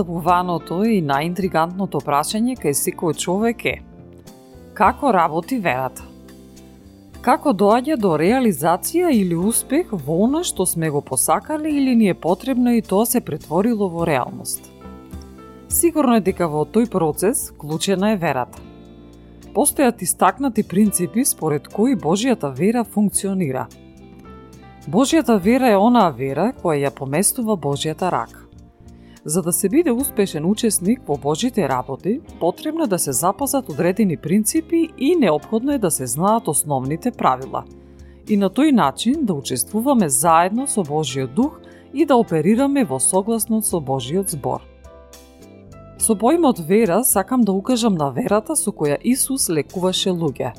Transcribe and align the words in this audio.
Најпоставуваното 0.00 0.80
и 0.88 1.02
најинтригантното 1.04 2.00
прашање 2.00 2.54
кај 2.56 2.72
секој 2.72 3.14
човек 3.20 3.64
е 3.66 3.82
Како 4.74 5.12
работи 5.12 5.58
верата? 5.58 6.02
Како 7.20 7.52
доаѓа 7.52 7.98
до 8.00 8.16
реализација 8.16 9.10
или 9.12 9.34
успех 9.34 9.92
во 9.92 10.24
она 10.24 10.42
што 10.42 10.64
сме 10.64 10.88
го 10.90 11.02
посакале 11.02 11.68
или 11.68 11.94
ни 11.94 12.08
е 12.08 12.14
потребно 12.14 12.72
и 12.72 12.80
тоа 12.80 13.04
се 13.04 13.20
претворило 13.20 13.90
во 13.90 14.06
реалност? 14.06 14.70
Сигурно 15.68 16.16
е 16.16 16.20
дека 16.20 16.48
во 16.48 16.64
тој 16.64 16.88
процес 16.88 17.50
клучена 17.58 18.12
е 18.12 18.16
верата. 18.16 18.58
Постојат 19.52 20.00
истакнати 20.00 20.62
принципи 20.62 21.24
според 21.24 21.68
кои 21.68 21.94
Божијата 21.94 22.54
вера 22.56 22.84
функционира. 22.84 23.66
Божијата 24.88 25.36
вера 25.38 25.68
е 25.68 25.76
онаа 25.76 26.10
вера 26.10 26.52
која 26.62 26.88
ја 26.88 26.90
поместува 26.90 27.56
Божијата 27.56 28.08
рака. 28.10 28.49
За 29.24 29.42
да 29.42 29.52
се 29.52 29.68
биде 29.68 29.92
успешен 29.92 30.44
учесник 30.44 31.00
во 31.06 31.16
Божите 31.16 31.68
работи, 31.68 32.20
потребно 32.40 32.84
е 32.84 32.86
да 32.86 32.98
се 32.98 33.12
запазат 33.12 33.68
одредени 33.68 34.16
принципи 34.16 34.88
и 34.98 35.16
необходно 35.16 35.72
е 35.72 35.78
да 35.78 35.90
се 35.90 36.06
знаат 36.06 36.48
основните 36.48 37.10
правила. 37.10 37.64
И 38.28 38.36
на 38.36 38.50
тој 38.50 38.70
начин 38.70 39.24
да 39.24 39.34
учествуваме 39.34 40.08
заедно 40.08 40.66
со 40.66 40.82
Божиот 40.82 41.34
дух 41.34 41.60
и 41.94 42.06
да 42.06 42.16
оперираме 42.16 42.84
во 42.84 43.00
согласно 43.00 43.62
со 43.62 43.80
Божиот 43.80 44.30
збор. 44.30 44.62
Со 45.98 46.16
поимот 46.16 46.58
вера 46.58 47.04
сакам 47.04 47.42
да 47.42 47.52
укажам 47.52 47.94
на 47.94 48.10
верата 48.10 48.56
со 48.56 48.72
која 48.72 48.96
Исус 49.04 49.48
лекуваше 49.48 50.10
луѓе, 50.10 50.54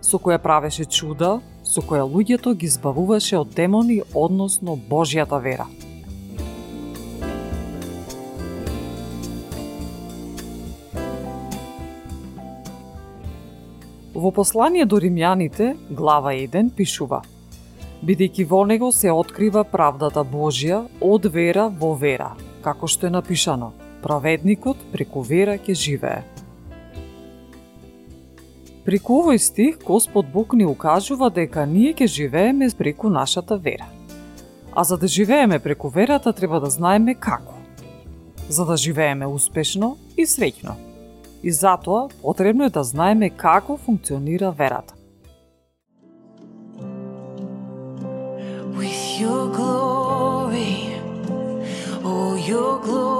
со 0.00 0.16
која 0.16 0.38
правеше 0.38 0.84
чуда, 0.88 1.40
со 1.62 1.82
која 1.82 2.08
луѓето 2.08 2.54
ги 2.54 2.68
збавуваше 2.68 3.36
од 3.36 3.52
демони, 3.52 4.00
односно 4.14 4.78
Божјата 4.88 5.42
вера. 5.42 5.66
Во 14.16 14.30
послание 14.32 14.86
до 14.88 14.96
римјаните, 14.96 15.74
глава 15.92 16.30
1, 16.32 16.70
пишува 16.72 17.18
Бидејќи 18.00 18.46
во 18.48 18.62
него 18.64 18.88
се 18.88 19.10
открива 19.12 19.60
правдата 19.68 20.22
Божја 20.24 20.78
од 21.04 21.28
вера 21.34 21.66
во 21.68 21.90
вера, 22.00 22.30
како 22.64 22.88
што 22.88 23.10
е 23.10 23.10
напишано, 23.12 23.74
праведникот 24.00 24.86
преку 24.92 25.20
вера 25.20 25.58
ќе 25.58 25.76
живее. 25.82 26.22
Преку 28.88 29.20
овој 29.20 29.36
стих, 29.36 29.84
Господ 29.84 30.32
Бог 30.32 30.56
ни 30.56 30.64
укажува 30.64 31.28
дека 31.28 31.66
ние 31.68 31.92
ќе 31.92 32.08
живееме 32.08 32.70
преку 32.72 33.12
нашата 33.12 33.60
вера. 33.60 33.92
А 34.72 34.84
за 34.84 34.96
да 34.96 35.06
живееме 35.06 35.58
преку 35.58 35.92
верата, 35.92 36.32
треба 36.32 36.60
да 36.60 36.70
знаеме 36.70 37.14
како. 37.14 37.60
За 38.48 38.64
да 38.64 38.80
живееме 38.80 39.26
успешно 39.26 39.98
и 40.16 40.24
среќно 40.24 40.95
и 41.42 41.52
затоа 41.52 42.08
потребно 42.22 42.64
е 42.64 42.70
да 42.70 42.84
знаеме 42.84 43.30
како 43.30 43.76
функционира 43.76 44.50
верата. 44.50 44.94
With 48.76 49.20
your 49.20 49.44
glory, 49.58 51.00
oh 52.04 52.36
your 52.50 52.80
glory, 52.84 53.15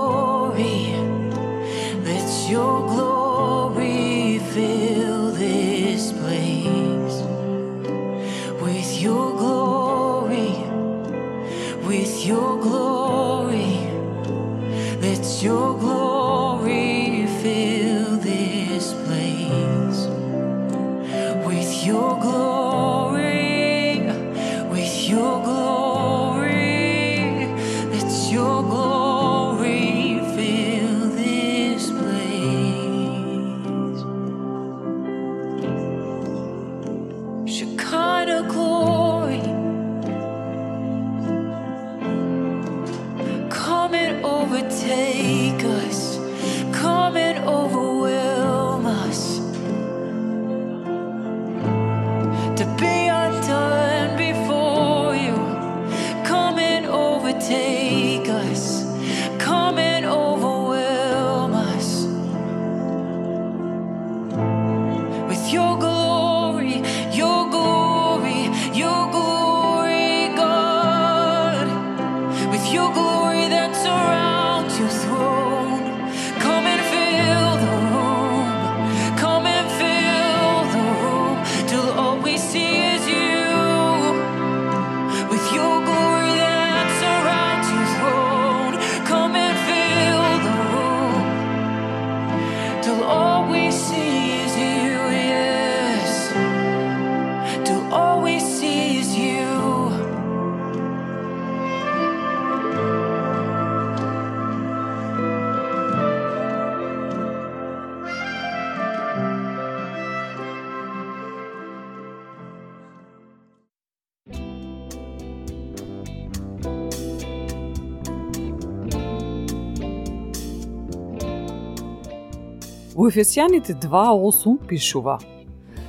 Во 123.07 123.11
Ефесијаните 123.11 123.75
2.8 123.79 124.57
пишува 124.67 125.21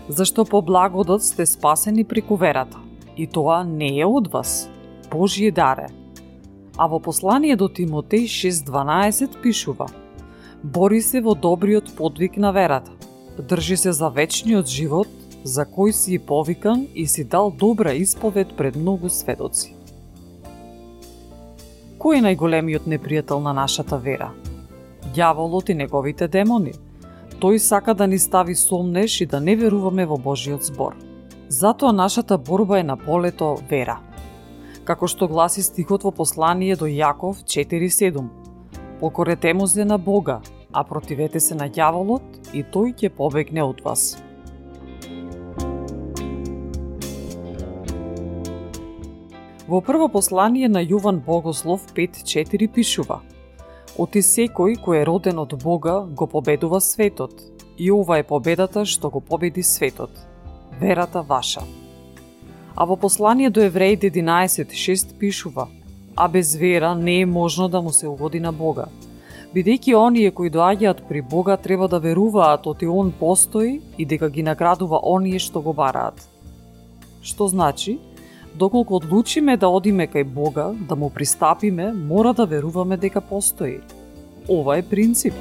Зашто 0.08 0.44
по 0.46 0.60
благодот 0.62 1.24
сте 1.24 1.46
спасени 1.46 2.04
преку 2.04 2.36
верата, 2.36 2.78
и 3.18 3.26
тоа 3.26 3.64
не 3.64 3.90
е 3.98 4.06
од 4.06 4.28
вас, 4.30 4.70
Божје 5.10 5.50
даре. 5.52 5.88
А 6.78 6.86
во 6.86 7.00
послание 7.00 7.56
до 7.56 7.72
Тимотеј 7.74 8.30
6.12 8.30 9.42
пишува 9.42 9.90
Бори 10.62 11.02
се 11.02 11.22
во 11.26 11.34
добриот 11.34 11.90
подвиг 11.98 12.38
на 12.38 12.54
верата, 12.54 12.92
држи 13.42 13.78
се 13.78 13.92
за 13.92 14.14
вечниот 14.14 14.70
живот, 14.70 15.10
за 15.44 15.66
кој 15.66 15.98
си 15.98 16.14
и 16.14 16.20
повикан 16.20 16.86
и 16.94 17.08
си 17.08 17.24
дал 17.24 17.50
добра 17.50 17.98
исповед 17.98 18.54
пред 18.58 18.76
многу 18.76 19.10
сведоци. 19.10 19.74
Кој 21.98 22.22
е 22.22 22.26
најголемиот 22.30 22.86
непријател 22.86 23.42
на 23.42 23.58
нашата 23.58 23.98
вера? 23.98 24.36
Дјаволот 25.16 25.72
и 25.72 25.74
неговите 25.74 26.28
демони. 26.28 26.78
Тој 27.38 27.60
сака 27.62 27.94
да 27.94 28.08
ни 28.08 28.18
стави 28.18 28.56
сомнеш 28.56 29.22
и 29.22 29.26
да 29.26 29.40
не 29.40 29.54
веруваме 29.56 30.06
во 30.10 30.18
Божиот 30.18 30.64
збор. 30.66 30.96
Затоа 31.50 31.92
нашата 31.94 32.38
борба 32.38 32.80
е 32.80 32.84
на 32.84 32.98
полето 32.98 33.60
вера. 33.70 34.00
Како 34.86 35.06
што 35.06 35.28
гласи 35.30 35.62
стихот 35.62 36.02
во 36.02 36.12
послание 36.12 36.76
до 36.76 36.90
Јаков 36.90 37.46
4.7. 37.46 38.26
Покоретемо 39.00 39.68
се 39.68 39.86
на 39.86 39.98
Бога, 39.98 40.42
а 40.74 40.84
противете 40.84 41.40
се 41.40 41.54
на 41.54 41.70
дјаволот 41.70 42.26
и 42.58 42.66
тој 42.66 42.98
ќе 42.98 43.14
побегне 43.14 43.62
од 43.62 43.86
вас. 43.86 44.18
Во 49.68 49.82
прво 49.82 50.10
послание 50.10 50.68
на 50.68 50.82
Јован 50.82 51.22
Богослов 51.22 51.86
5.4 51.94 52.74
пишува 52.74 53.22
Оти 53.98 54.22
секој 54.22 54.76
кој 54.78 55.00
е 55.02 55.06
роден 55.10 55.40
од 55.42 55.56
Бога 55.58 56.04
го 56.20 56.28
победува 56.30 56.78
светот, 56.86 57.32
и 57.82 57.90
ова 57.92 58.20
е 58.22 58.26
победата 58.30 58.84
што 58.86 59.10
го 59.10 59.22
победи 59.22 59.64
светот, 59.64 60.12
верата 60.80 61.24
ваша. 61.26 61.64
А 62.76 62.86
во 62.86 62.96
послание 62.96 63.50
до 63.50 63.64
Евреите 63.66 64.12
11.6 64.12 65.18
пишува 65.18 65.68
А 66.16 66.28
без 66.28 66.56
вера 66.56 66.96
не 66.96 67.22
е 67.22 67.26
можно 67.26 67.68
да 67.70 67.82
му 67.82 67.90
се 67.90 68.08
угоди 68.08 68.40
на 68.40 68.52
Бога, 68.52 68.86
бидејќи 69.56 69.98
оние 69.98 70.32
кои 70.32 70.52
доаѓаат 70.54 71.02
при 71.10 71.22
Бога 71.22 71.58
треба 71.58 71.88
да 71.88 72.00
веруваат 72.00 72.68
оти 72.68 72.88
Он 72.88 73.12
постои 73.12 73.82
и 73.98 74.06
дека 74.06 74.30
ги 74.30 74.44
наградува 74.44 75.00
оние 75.04 75.40
што 75.40 75.62
го 75.62 75.74
бараат. 75.74 76.22
Што 77.22 77.48
значи? 77.48 77.98
Доколку 78.58 78.96
одлучиме 78.96 79.54
да 79.58 79.68
одиме 79.70 80.08
кај 80.10 80.24
Бога, 80.24 80.72
да 80.74 80.96
му 80.96 81.12
пристапиме, 81.14 81.92
мора 81.94 82.34
да 82.34 82.46
веруваме 82.46 82.98
дека 82.98 83.22
постои. 83.22 83.82
Ова 84.50 84.78
е 84.78 84.82
принцип. 84.82 85.34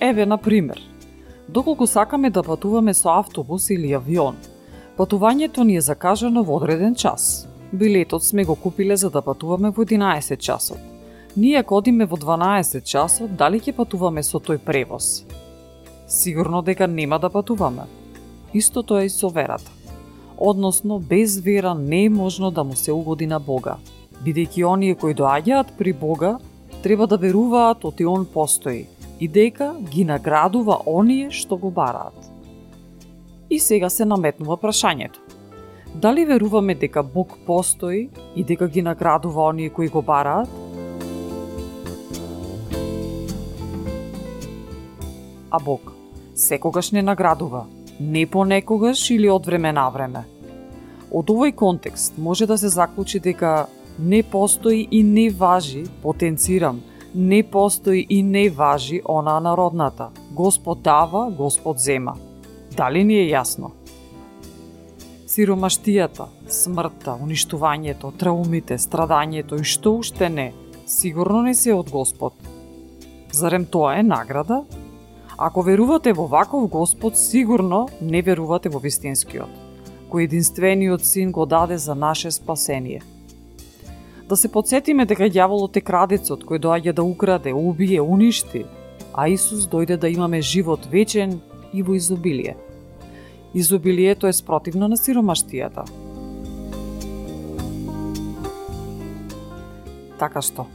Еве, 0.00 0.26
на 0.26 0.36
пример, 0.38 0.82
доколку 1.48 1.86
сакаме 1.86 2.30
да 2.30 2.42
патуваме 2.42 2.94
со 2.94 3.08
автобус 3.08 3.70
или 3.70 3.92
авион, 3.92 4.36
патувањето 4.98 5.64
ни 5.64 5.76
е 5.76 5.80
закажано 5.80 6.44
во 6.44 6.60
одреден 6.60 6.94
час. 6.94 7.48
Билетот 7.72 8.24
сме 8.24 8.44
го 8.44 8.54
купиле 8.54 8.96
за 8.96 9.10
да 9.10 9.22
патуваме 9.22 9.70
во 9.70 9.84
11 9.84 10.36
часот. 10.36 10.78
Ние 11.36 11.56
ако 11.56 11.76
одиме 11.76 12.04
во 12.04 12.16
12 12.16 12.84
часот, 12.84 13.32
дали 13.36 13.60
ќе 13.60 13.72
патуваме 13.72 14.22
со 14.22 14.36
тој 14.36 14.58
превоз? 14.58 15.24
Сигурно 16.06 16.62
дека 16.62 16.86
нема 16.86 17.18
да 17.18 17.30
патуваме 17.30 18.03
Истото 18.54 18.98
е 18.98 19.04
и 19.04 19.10
со 19.10 19.28
верата. 19.28 19.70
Односно, 20.38 20.98
без 20.98 21.40
вера 21.40 21.74
не 21.74 22.04
е 22.04 22.08
можно 22.08 22.50
да 22.50 22.64
му 22.64 22.76
се 22.76 22.92
угоди 22.92 23.26
на 23.26 23.38
Бога, 23.40 23.76
бидејќи 24.24 24.64
оние 24.66 24.94
кои 24.94 25.14
доаѓаат 25.14 25.74
при 25.78 25.92
Бога 25.92 26.38
треба 26.82 27.06
да 27.06 27.16
веруваат 27.16 27.84
оти 27.84 28.06
Он 28.06 28.26
постои 28.26 28.86
и 29.20 29.28
дека 29.28 29.74
ги 29.90 30.04
наградува 30.04 30.80
оние 30.86 31.30
што 31.30 31.56
го 31.56 31.70
бараат. 31.70 32.14
И 33.50 33.58
сега 33.58 33.90
се 33.90 34.04
наметнува 34.04 34.56
прашањето. 34.56 35.18
Дали 35.94 36.24
веруваме 36.24 36.74
дека 36.74 37.02
Бог 37.02 37.38
постои 37.46 38.10
и 38.36 38.44
дека 38.44 38.68
ги 38.68 38.82
наградува 38.82 39.48
оние 39.48 39.70
кои 39.70 39.88
го 39.88 40.02
бараат? 40.02 40.48
А 45.50 45.58
Бог 45.58 45.92
секогаш 46.34 46.90
не 46.90 47.02
наградува, 47.02 47.66
не 48.00 48.26
понекогаш 48.26 49.10
или 49.10 49.28
од 49.30 49.46
време 49.46 49.72
на 49.72 49.88
време. 49.90 50.24
Од 51.14 51.30
овој 51.30 51.54
контекст 51.54 52.18
може 52.18 52.46
да 52.46 52.58
се 52.58 52.68
заклучи 52.68 53.20
дека 53.20 53.66
не 53.98 54.22
постои 54.22 54.88
и 54.90 55.02
не 55.02 55.30
важи, 55.30 55.84
потенцирам, 56.02 56.82
не 57.14 57.42
постои 57.42 58.06
и 58.08 58.22
не 58.22 58.50
важи 58.50 59.00
она 59.04 59.40
народната. 59.40 60.10
Господ 60.32 60.82
дава, 60.82 61.30
Господ 61.30 61.78
зема. 61.78 62.16
Дали 62.76 63.04
ни 63.04 63.14
е 63.14 63.30
јасно? 63.30 63.70
Сиромаштијата, 65.30 66.26
смртта, 66.48 67.14
уништувањето, 67.22 68.10
траумите, 68.18 68.78
страдањето 68.78 69.60
и 69.60 69.64
што 69.64 69.94
уште 69.98 70.28
не, 70.28 70.52
сигурно 70.86 71.42
не 71.42 71.54
се 71.54 71.74
од 71.74 71.90
Господ. 71.90 72.34
Зарем 73.32 73.66
тоа 73.66 73.96
е 73.98 74.02
награда? 74.02 74.64
Ако 75.38 75.62
верувате 75.62 76.12
во 76.12 76.26
ваков 76.26 76.68
Господ, 76.68 77.18
сигурно 77.18 77.88
не 78.00 78.22
верувате 78.22 78.70
во 78.70 78.78
вистинскиот, 78.78 79.50
кој 80.10 80.30
единствениот 80.30 81.02
син 81.02 81.32
го 81.34 81.46
даде 81.46 81.78
за 81.78 81.94
наше 81.94 82.30
спасение. 82.30 83.02
Да 84.28 84.36
се 84.36 84.48
подсетиме 84.48 85.06
дека 85.06 85.26
ѓаволот 85.26 85.76
е 85.76 85.82
крадецот 85.82 86.46
кој 86.46 86.62
доаѓа 86.62 86.92
да 86.94 87.02
украде, 87.02 87.52
убие, 87.52 88.00
уништи, 88.00 88.64
а 89.12 89.26
Исус 89.28 89.66
дојде 89.66 89.98
да 89.98 90.08
имаме 90.08 90.40
живот 90.40 90.86
вечен 90.86 91.40
и 91.72 91.82
во 91.82 91.94
изобилие. 91.94 92.56
Изобилието 93.54 94.26
е 94.26 94.32
спротивно 94.32 94.88
на 94.88 94.96
сиромаштијата. 94.96 95.82
Така 100.18 100.40
што, 100.40 100.66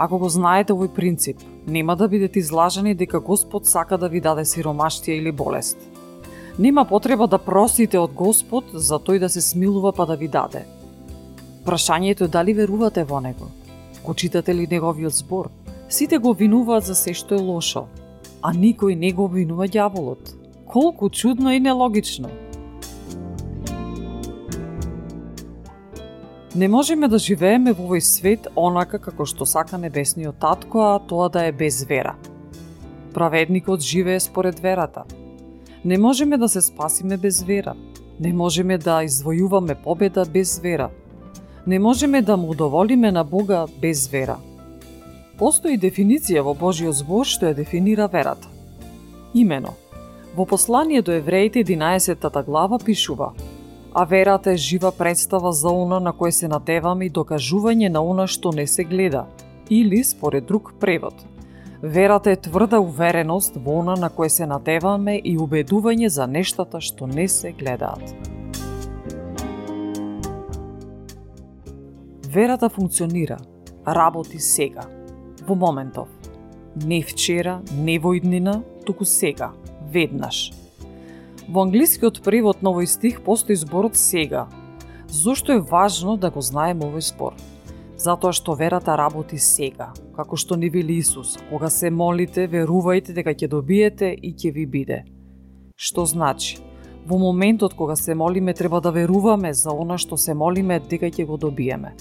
Ако 0.00 0.16
го 0.16 0.28
знаете 0.32 0.72
овој 0.72 0.88
принцип, 0.96 1.42
нема 1.68 1.92
да 1.92 2.06
бидете 2.08 2.38
излажени 2.40 2.94
дека 2.96 3.18
Господ 3.20 3.66
сака 3.68 3.98
да 4.00 4.08
ви 4.08 4.20
даде 4.24 4.46
сиромаштија 4.48 5.18
или 5.20 5.32
болест. 5.32 5.76
Нема 6.58 6.86
потреба 6.88 7.26
да 7.28 7.38
просите 7.38 8.00
од 8.00 8.14
Господ 8.16 8.72
за 8.72 8.96
тој 8.96 9.20
да 9.20 9.28
се 9.28 9.44
смилува 9.44 9.92
па 9.92 10.06
да 10.08 10.16
ви 10.16 10.28
даде. 10.28 10.64
Прашањето 11.66 12.24
е 12.24 12.32
дали 12.32 12.54
верувате 12.56 13.04
во 13.04 13.20
Него. 13.20 13.50
Го 14.04 14.14
читате 14.14 14.54
ли 14.54 14.66
Неговиот 14.70 15.12
збор? 15.12 15.50
Сите 15.88 16.18
го 16.18 16.32
винуваат 16.32 16.84
за 16.84 16.94
се 16.94 17.12
што 17.12 17.36
е 17.36 17.44
лошо, 17.44 17.84
а 18.40 18.54
никој 18.56 18.96
не 18.96 19.12
го 19.12 19.28
обвинува 19.28 19.68
ѓаволот. 19.68 20.32
Колку 20.64 21.10
чудно 21.10 21.52
и 21.52 21.60
нелогично. 21.60 22.30
Не 26.54 26.68
можеме 26.68 27.06
да 27.08 27.18
живееме 27.22 27.70
во 27.78 27.84
овој 27.86 28.00
свет 28.02 28.48
онака 28.58 28.98
како 28.98 29.22
што 29.22 29.46
сака 29.46 29.78
небесниот 29.78 30.40
татко, 30.42 30.80
а 30.82 30.98
тоа 30.98 31.28
да 31.30 31.44
е 31.46 31.52
без 31.52 31.84
вера. 31.86 32.16
Праведникот 33.14 33.80
живее 33.80 34.18
според 34.20 34.58
верата. 34.58 35.04
Не 35.84 35.98
можеме 35.98 36.38
да 36.38 36.48
се 36.48 36.60
спасиме 36.60 37.16
без 37.16 37.42
вера. 37.42 37.74
Не 38.20 38.32
можеме 38.32 38.78
да 38.78 39.04
извојуваме 39.06 39.76
победа 39.84 40.24
без 40.26 40.58
вера. 40.58 40.90
Не 41.66 41.78
можеме 41.78 42.22
да 42.22 42.36
му 42.36 42.50
удоволиме 42.50 43.12
на 43.12 43.24
Бога 43.24 43.66
без 43.80 44.08
вера. 44.08 44.36
Постои 45.38 45.78
дефиниција 45.78 46.42
во 46.42 46.54
Божиот 46.54 46.98
збор 46.98 47.30
што 47.30 47.46
ја 47.46 47.54
дефинира 47.54 48.10
верата. 48.10 48.50
Имено, 49.34 49.78
во 50.34 50.46
послание 50.46 51.02
до 51.02 51.12
евреите 51.12 51.62
11 51.64 52.44
глава 52.44 52.78
пишува– 52.78 53.32
а 53.94 54.04
верата 54.04 54.52
е 54.52 54.56
жива 54.56 54.92
представа 54.92 55.52
за 55.52 55.68
она 55.68 55.98
на 56.00 56.12
кој 56.12 56.30
се 56.30 56.48
надеваме 56.48 57.06
и 57.06 57.10
докажување 57.10 57.88
на 57.90 58.02
она 58.02 58.26
што 58.26 58.52
не 58.54 58.66
се 58.66 58.84
гледа, 58.84 59.26
или 59.70 60.04
според 60.04 60.46
друг 60.46 60.74
превод. 60.80 61.14
Верата 61.82 62.30
е 62.30 62.36
тврда 62.36 62.80
увереност 62.80 63.56
во 63.56 63.80
она 63.80 63.96
на 63.96 64.10
кој 64.10 64.28
се 64.28 64.46
надеваме 64.46 65.16
и 65.24 65.38
убедување 65.38 66.06
за 66.06 66.26
нештата 66.26 66.80
што 66.80 67.06
не 67.06 67.28
се 67.28 67.52
гледаат. 67.52 68.14
Верата 72.30 72.68
функционира, 72.68 73.38
работи 73.86 74.38
сега, 74.38 74.86
во 75.42 75.54
моментов. 75.54 76.08
Не 76.86 77.02
вчера, 77.02 77.60
не 77.74 77.98
во 77.98 78.14
иднина, 78.14 78.62
туку 78.86 79.04
сега, 79.04 79.50
веднаш– 79.90 80.52
Во 81.50 81.64
англискиот 81.66 82.20
превод 82.22 82.60
на 82.62 82.70
овој 82.70 82.86
стих 82.86 83.16
постои 83.26 83.56
зборот 83.58 83.96
сега. 83.98 84.44
Зошто 85.10 85.50
е 85.52 85.58
важно 85.58 86.14
да 86.16 86.30
го 86.30 86.38
знаеме 86.38 86.86
овој 86.86 87.02
збор? 87.02 87.34
Затоа 87.98 88.30
што 88.30 88.54
верата 88.54 88.94
работи 88.94 89.34
сега, 89.34 89.88
како 90.14 90.38
што 90.38 90.54
ни 90.54 90.70
вели 90.70 91.00
Исус. 91.02 91.34
Кога 91.50 91.66
се 91.66 91.90
молите, 91.90 92.46
верувајте 92.46 93.16
дека 93.18 93.34
ќе 93.34 93.50
добиете 93.50 94.12
и 94.14 94.30
ќе 94.30 94.54
ви 94.54 94.66
биде. 94.66 95.00
Што 95.74 96.06
значи? 96.06 96.62
Во 97.02 97.18
моментот 97.18 97.74
кога 97.74 97.96
се 97.96 98.14
молиме 98.14 98.54
треба 98.54 98.80
да 98.80 98.94
веруваме 98.94 99.50
за 99.52 99.74
она 99.74 99.98
што 99.98 100.14
се 100.16 100.38
молиме 100.38 100.78
дека 100.78 101.10
ќе 101.10 101.26
го 101.26 101.36
добиеме. 101.36 101.96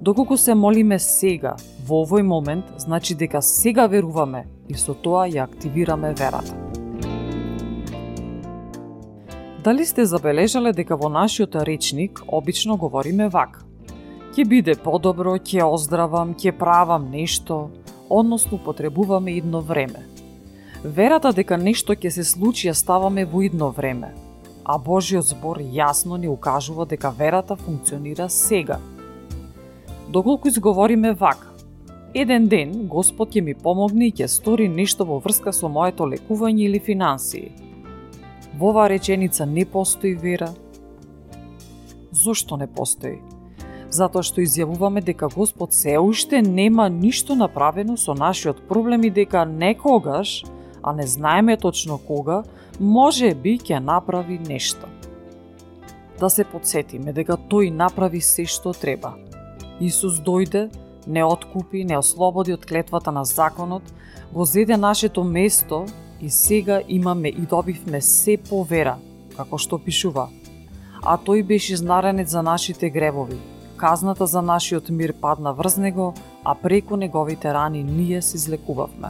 Доколку 0.00 0.36
се 0.36 0.58
молиме 0.58 0.98
сега, 0.98 1.54
во 1.86 2.02
овој 2.02 2.26
момент, 2.26 2.74
значи 2.82 3.14
дека 3.14 3.42
сега 3.42 3.86
веруваме 3.86 4.48
и 4.66 4.74
со 4.74 4.94
тоа 4.94 5.30
ја 5.30 5.46
активираме 5.46 6.14
верата. 6.18 6.71
Дали 9.64 9.86
сте 9.86 10.04
забележале 10.04 10.72
дека 10.74 10.96
во 10.98 11.06
нашиот 11.08 11.54
речник 11.54 12.22
обично 12.26 12.74
говориме 12.76 13.28
вак? 13.28 13.60
Ќе 14.34 14.44
биде 14.48 14.74
подобро, 14.74 15.36
ќе 15.38 15.62
оздравам, 15.62 16.32
ќе 16.34 16.50
правам 16.58 17.06
нешто, 17.12 17.70
односно 18.10 18.58
потребуваме 18.58 19.36
идно 19.38 19.60
време. 19.60 20.02
Верата 20.82 21.30
дека 21.30 21.56
нешто 21.56 21.94
ќе 21.94 22.10
се 22.10 22.24
случи 22.24 22.66
ја 22.68 22.74
ставаме 22.74 23.24
во 23.24 23.42
идно 23.42 23.70
време. 23.70 24.14
а 24.64 24.78
Божиот 24.78 25.26
збор 25.26 25.58
јасно 25.58 26.18
ни 26.18 26.28
укажува 26.28 26.86
дека 26.86 27.10
верата 27.10 27.56
функционира 27.56 28.28
сега. 28.28 28.78
Доколку 30.08 30.48
изговориме 30.48 31.12
вака, 31.12 31.50
еден 32.14 32.48
ден 32.48 32.86
Господ 32.88 33.30
ќе 33.34 33.40
ми 33.40 33.54
помогне 33.54 34.06
и 34.06 34.12
ќе 34.12 34.26
стори 34.26 34.68
нешто 34.68 35.04
во 35.04 35.18
врска 35.18 35.52
со 35.52 35.68
моето 35.68 36.06
лекување 36.06 36.66
или 36.66 36.78
финансии. 36.78 37.71
Во 38.62 38.68
оваа 38.70 38.86
реченица 38.86 39.44
не 39.44 39.64
постои 39.64 40.14
вера. 40.14 40.54
Зошто 42.12 42.56
не 42.56 42.68
постои? 42.70 43.16
Затоа 43.90 44.22
што 44.22 44.38
изјавуваме 44.38 45.00
дека 45.02 45.26
Господ 45.26 45.74
се 45.74 45.96
уште 45.98 46.38
нема 46.46 46.86
ништо 46.86 47.34
направено 47.34 47.96
со 47.98 48.14
нашиот 48.14 48.60
проблем 48.68 49.02
и 49.02 49.10
дека 49.10 49.42
некогаш, 49.44 50.44
а 50.80 50.92
не 50.92 51.06
знаеме 51.06 51.56
точно 51.56 51.98
кога, 51.98 52.44
може 52.78 53.34
би 53.34 53.56
ќе 53.58 53.80
направи 53.82 54.38
нешто. 54.38 54.86
Да 56.20 56.30
се 56.30 56.44
подсетиме 56.44 57.10
дека 57.12 57.34
тој 57.34 57.74
направи 57.74 58.20
се 58.22 58.46
што 58.46 58.70
треба. 58.70 59.16
Исус 59.80 60.22
дојде, 60.22 60.70
не 61.06 61.26
откупи, 61.26 61.82
не 61.82 61.98
ослободи 61.98 62.54
од 62.54 62.62
клетвата 62.62 63.10
на 63.10 63.24
законот, 63.24 63.82
го 64.30 64.44
зеде 64.44 64.76
нашето 64.76 65.24
место 65.24 65.82
и 66.22 66.30
сега 66.30 66.82
имаме 66.88 67.28
и 67.28 67.40
добивме 67.40 68.00
се 68.00 68.36
по 68.48 68.64
вера, 68.64 68.96
како 69.36 69.58
што 69.58 69.78
пишува. 69.78 70.28
А 71.02 71.18
тој 71.18 71.42
беше 71.46 71.72
изнаренет 71.74 72.28
за 72.28 72.42
нашите 72.42 72.90
гревови, 72.90 73.38
Казната 73.82 74.26
за 74.26 74.42
нашиот 74.42 74.90
мир 74.90 75.12
падна 75.20 75.52
врз 75.52 75.76
него, 75.76 76.14
а 76.44 76.54
преку 76.54 76.96
неговите 76.96 77.54
рани 77.54 77.82
ние 77.82 78.22
се 78.22 78.36
излекувавме. 78.36 79.08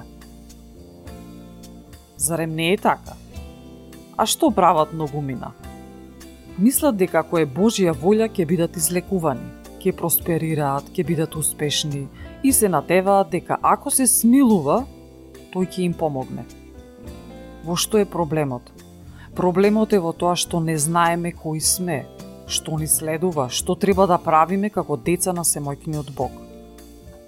Зарем 2.16 2.54
не 2.54 2.73
е 2.73 2.76
така? 2.76 3.12
А 4.16 4.26
што 4.26 4.50
прават 4.50 4.95
многумина? 4.95 5.52
Мислат 6.59 6.97
дека 6.97 7.21
ако 7.21 7.38
е 7.38 7.45
Божија 7.45 7.92
волја 7.92 8.31
ќе 8.33 8.49
бидат 8.49 8.81
излекувани, 8.81 9.45
ќе 9.76 9.92
просперираат, 9.92 10.88
ќе 10.88 11.04
бидат 11.04 11.37
успешни 11.37 12.07
и 12.42 12.52
се 12.52 12.69
надеваат 12.69 13.28
дека 13.28 13.61
ако 13.61 13.90
се 13.90 14.07
смилува, 14.07 14.87
тој 15.52 15.69
ќе 15.69 15.85
им 15.85 15.92
помогне. 15.92 16.49
Во 17.64 17.76
што 17.76 17.99
е 17.99 18.04
проблемот? 18.04 18.73
Проблемот 19.37 19.92
е 19.92 20.02
во 20.02 20.12
тоа 20.12 20.35
што 20.37 20.61
не 20.61 20.76
знаеме 20.78 21.33
кои 21.33 21.61
сме, 21.61 22.04
што 22.47 22.76
ни 22.78 22.87
следува, 22.87 23.49
што 23.49 23.75
треба 23.75 24.07
да 24.07 24.19
правиме 24.19 24.71
како 24.71 24.97
деца 24.97 25.33
на 25.33 25.45
семојкниот 25.47 26.12
Бог. 26.16 26.33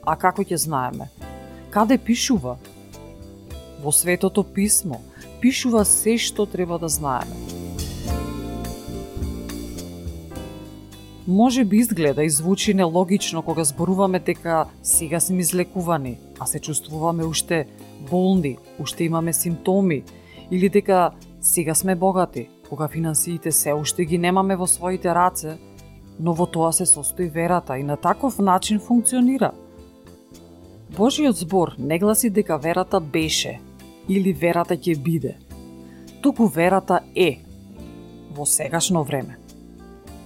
А 0.04 0.16
како 0.16 0.42
ќе 0.42 0.58
знаеме? 0.58 1.08
Каде 1.70 1.98
пишува? 1.98 2.58
Во 3.82 3.92
Светото 3.92 4.44
Писмо– 4.44 5.00
пишува 5.44 5.82
се 5.84 6.16
што 6.16 6.46
треба 6.48 6.78
да 6.80 6.88
знаеме. 6.88 7.36
Може 11.28 11.64
би 11.64 11.76
изгледа 11.84 12.24
и 12.24 12.30
звучи 12.30 12.74
нелогично 12.74 13.42
кога 13.42 13.64
зборуваме 13.64 14.18
дека 14.18 14.64
сега 14.82 15.20
сме 15.20 15.44
излекувани, 15.44 16.16
а 16.40 16.46
се 16.46 16.60
чувствуваме 16.60 17.24
уште 17.24 17.66
болни, 18.10 18.56
уште 18.80 19.04
имаме 19.04 19.32
симптоми, 19.32 20.04
или 20.50 20.68
дека 20.68 21.10
сега 21.40 21.74
сме 21.74 21.94
богати, 21.94 22.48
кога 22.68 22.88
финансиите 22.88 23.52
се 23.52 23.74
уште 23.74 24.04
ги 24.04 24.18
немаме 24.18 24.56
во 24.56 24.66
своите 24.66 25.14
раце, 25.14 25.58
но 26.20 26.34
во 26.34 26.46
тоа 26.46 26.72
се 26.72 26.86
состои 26.86 27.28
верата 27.28 27.78
и 27.78 27.82
на 27.82 27.96
таков 27.96 28.38
начин 28.38 28.80
функционира. 28.80 29.52
Божиот 30.96 31.36
збор 31.36 31.74
не 31.78 31.98
гласи 31.98 32.30
дека 32.30 32.58
верата 32.58 33.00
беше, 33.00 33.60
или 34.08 34.32
верата 34.32 34.76
ќе 34.76 34.98
биде. 34.98 35.36
Туку 36.22 36.46
верата 36.46 37.00
е 37.16 37.38
во 38.34 38.46
сегашно 38.46 39.04
време. 39.04 39.38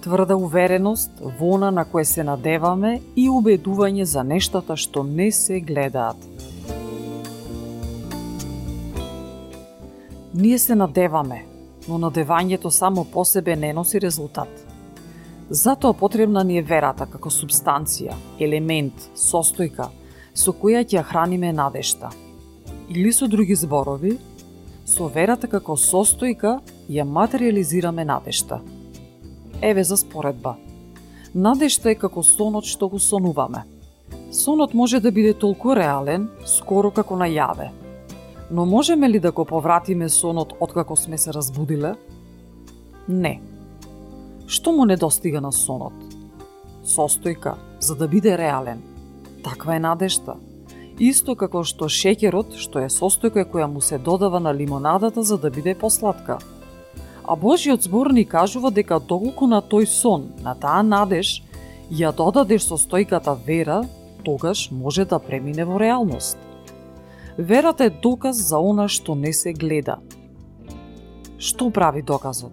Тврда 0.01 0.35
увереност 0.35 1.11
во 1.19 1.55
она 1.55 1.71
на 1.71 1.85
кое 1.85 2.05
се 2.05 2.23
надеваме 2.23 3.01
и 3.15 3.27
убедување 3.29 4.03
за 4.03 4.23
нештата 4.23 4.77
што 4.77 5.03
не 5.03 5.31
се 5.31 5.59
гледаат. 5.59 6.17
Ние 10.39 10.57
се 10.57 10.75
надеваме, 10.75 11.45
но 11.87 11.99
надевањето 11.99 12.69
само 12.69 13.03
по 13.05 13.25
себе 13.25 13.55
не 13.55 13.73
носи 13.73 13.99
резултат. 14.01 14.47
Затоа 15.49 15.93
потребна 15.93 16.43
ни 16.43 16.57
е 16.57 16.63
верата 16.63 17.05
како 17.05 17.29
субстанција, 17.29 18.15
елемент, 18.39 18.95
состојка, 19.15 19.89
со 20.33 20.55
која 20.55 20.87
ќе 20.87 21.03
храниме 21.03 21.51
надешта– 21.53 22.09
Или 22.89 23.11
со 23.13 23.27
други 23.27 23.55
зборови, 23.55 24.17
со 24.85 25.05
верата 25.13 25.47
како 25.47 25.75
состојка 25.77 26.55
ја 26.89 27.03
материализираме 27.05 28.05
надешта. 28.05 28.61
Еве 29.61 29.83
за 29.83 29.97
споредба. 29.97 30.55
Надешта 31.35 31.91
е 31.91 31.95
како 31.95 32.23
сонот 32.23 32.65
што 32.65 32.89
го 32.89 32.99
сонуваме. 32.99 33.61
Сонот 34.33 34.73
може 34.73 34.99
да 34.99 35.11
биде 35.11 35.33
толку 35.33 35.75
реален, 35.75 36.29
скоро 36.45 36.89
како 36.91 37.13
најаве. 37.13 37.69
Но 38.51 38.65
можеме 38.65 39.09
ли 39.09 39.19
да 39.19 39.31
го 39.31 39.45
повратиме 39.45 40.09
сонот 40.09 40.53
откако 40.59 40.95
сме 40.95 41.17
се 41.17 41.33
разбудиле? 41.33 41.95
Не. 43.09 43.41
Што 44.47 44.71
му 44.71 44.85
недостига 44.85 45.41
на 45.41 45.51
сонот? 45.51 45.93
Состојка, 46.85 47.55
за 47.79 47.95
да 47.95 48.07
биде 48.07 48.37
реален. 48.37 48.81
Таква 49.43 49.75
е 49.75 49.79
надежта.– 49.79 50.35
исто 50.99 51.35
како 51.39 51.63
што 51.63 51.87
шеќерот, 51.87 52.57
што 52.59 52.83
е 52.83 52.91
состојка 52.91 53.45
која 53.47 53.67
му 53.71 53.81
се 53.81 53.97
додава 53.97 54.39
на 54.39 54.53
лимонадата 54.53 55.23
за 55.23 55.37
да 55.37 55.49
биде 55.49 55.75
посладка. 55.75 56.37
А 57.23 57.35
Божиот 57.35 57.83
збор 57.83 58.11
ни 58.11 58.25
кажува 58.25 58.71
дека 58.71 58.99
доколку 58.99 59.47
на 59.47 59.61
тој 59.61 59.85
сон, 59.85 60.31
на 60.43 60.55
таа 60.55 60.83
надеж, 60.83 61.41
ја 61.91 62.11
додадеш 62.11 62.67
состојката 62.67 63.37
вера, 63.45 63.83
тогаш 64.25 64.69
може 64.71 65.05
да 65.05 65.19
премине 65.19 65.65
во 65.65 65.79
реалност. 65.79 66.37
Верата 67.39 67.85
е 67.85 67.89
доказ 67.89 68.35
за 68.35 68.57
она 68.59 68.89
што 68.91 69.13
не 69.15 69.31
се 69.31 69.53
гледа. 69.55 69.93
Што 71.39 71.69
прави 71.71 72.01
доказот? 72.03 72.51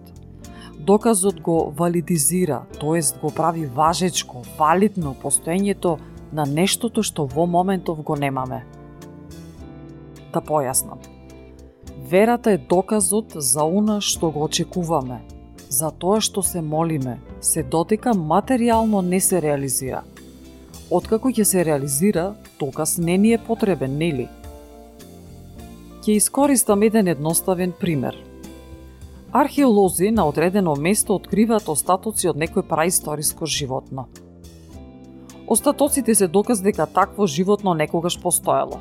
Доказот 0.79 1.41
го 1.43 1.73
валидизира, 1.75 2.61
тоест 2.79 3.19
го 3.19 3.27
прави 3.27 3.65
важечко, 3.65 4.45
валидно 4.57 5.11
постоењето 5.23 5.97
на 6.31 6.45
нештото 6.47 7.03
што 7.03 7.27
во 7.27 7.43
моментов 7.45 7.99
го 7.99 8.15
немаме. 8.15 8.61
Да 10.31 10.39
појаснам. 10.39 11.03
Верата 12.07 12.55
е 12.55 12.57
доказот 12.57 13.35
за 13.35 13.67
она 13.67 13.99
што 13.99 14.31
го 14.31 14.47
очекуваме, 14.47 15.19
за 15.67 15.91
тоа 15.91 16.21
што 16.21 16.39
се 16.39 16.61
молиме, 16.61 17.19
се 17.41 17.63
додека 17.63 18.15
материјално 18.15 19.03
не 19.03 19.19
се 19.19 19.43
реализира. 19.43 20.05
Откако 20.89 21.27
ќе 21.27 21.43
се 21.43 21.65
реализира, 21.65 22.35
доказ 22.59 22.97
не 22.97 23.17
ни 23.17 23.33
е 23.33 23.37
потребен, 23.37 23.97
нели? 23.97 24.29
Ќе 26.07 26.15
искористам 26.15 26.83
еден 26.87 27.07
едноставен 27.07 27.73
пример. 27.79 28.15
Археолози 29.31 30.11
на 30.11 30.27
одредено 30.27 30.75
место 30.75 31.19
откриваат 31.19 31.67
остатоци 31.67 32.29
од 32.31 32.39
некој 32.39 32.63
праисториско 32.63 33.45
животно– 33.45 34.07
Остатоците 35.47 36.15
се 36.15 36.27
доказ 36.27 36.61
дека 36.61 36.85
такво 36.85 37.27
животно 37.27 37.73
некогаш 37.73 38.21
постоело. 38.21 38.79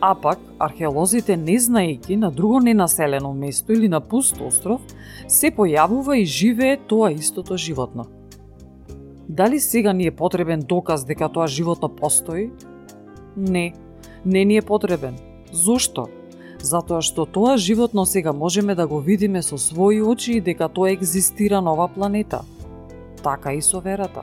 А 0.00 0.14
пак, 0.14 0.38
археолозите 0.58 1.36
не 1.36 1.58
знаеки 1.58 2.16
на 2.16 2.30
друго 2.30 2.60
ненаселено 2.60 3.34
место 3.34 3.72
или 3.72 3.88
на 3.88 4.00
пуст 4.00 4.40
остров, 4.40 4.80
се 5.28 5.52
појавува 5.52 6.16
и 6.16 6.24
живее 6.24 6.76
тоа 6.76 7.12
истото 7.12 7.56
животно. 7.56 8.06
Дали 9.28 9.60
сега 9.60 9.92
ни 9.92 10.06
е 10.06 10.16
потребен 10.16 10.60
доказ 10.60 11.04
дека 11.04 11.28
тоа 11.28 11.46
животно 11.46 11.88
постои? 11.88 12.50
Не, 13.36 13.74
не 14.24 14.44
ни 14.44 14.56
е 14.56 14.62
потребен. 14.62 15.16
Зошто? 15.52 16.08
Затоа 16.62 17.02
што 17.02 17.26
тоа 17.26 17.56
животно 17.58 18.06
сега 18.06 18.32
можеме 18.32 18.74
да 18.74 18.86
го 18.86 19.00
видиме 19.00 19.42
со 19.42 19.58
своји 19.58 20.02
очи 20.02 20.38
и 20.38 20.40
дека 20.40 20.68
тоа 20.68 20.92
екзистира 20.94 21.60
на 21.60 21.72
ова 21.74 21.88
планета. 21.88 22.44
Така 23.22 23.52
и 23.52 23.62
со 23.62 23.80
верата. 23.80 24.22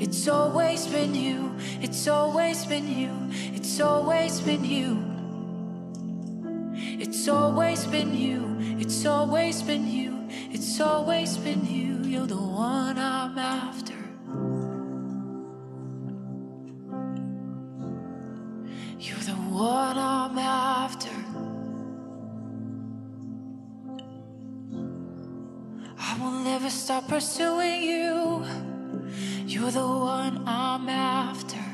It's 0.00 0.28
always 0.28 0.86
been 0.86 1.14
you. 1.14 1.54
It's 1.80 2.08
always 2.08 2.64
been 2.64 2.88
you. 2.88 3.12
It's 3.54 3.80
always 3.80 4.40
been 4.40 4.64
you. 4.64 5.12
It's 7.00 7.28
always 7.28 7.84
been 7.86 8.14
you. 8.14 8.56
It's 8.78 9.04
always 9.06 9.62
been 9.62 9.86
you. 9.86 10.28
It's 10.50 10.80
always 10.80 11.36
been 11.36 11.64
you. 11.66 12.02
You're 12.08 12.26
the 12.26 12.36
one 12.36 12.98
I'm 12.98 13.38
after. 13.38 13.94
You're 18.98 19.18
the 19.18 19.40
one 19.50 19.98
I'm 19.98 20.38
after. 20.38 21.10
I 25.98 26.18
will 26.20 26.38
never 26.44 26.70
stop 26.70 27.08
pursuing 27.08 27.82
you. 27.82 28.01
You're 29.62 29.70
the 29.70 29.86
one 29.86 30.42
I'm 30.44 30.88
after. 30.88 31.64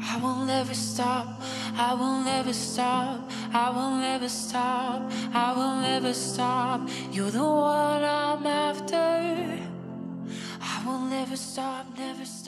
I 0.00 0.20
will 0.22 0.44
never 0.44 0.72
stop. 0.72 1.42
I 1.74 1.94
will 1.94 2.20
never 2.22 2.52
stop. 2.52 3.28
I 3.52 3.70
will 3.70 3.96
never 3.96 4.28
stop. 4.28 5.10
I 5.34 5.52
will 5.52 5.80
never 5.80 6.14
stop. 6.14 6.88
You're 7.10 7.32
the 7.32 7.42
one 7.42 8.04
I'm 8.04 8.46
after. 8.46 9.58
I 10.60 10.82
will 10.86 11.00
never 11.00 11.34
stop, 11.34 11.86
never 11.98 12.24
stop. 12.24 12.41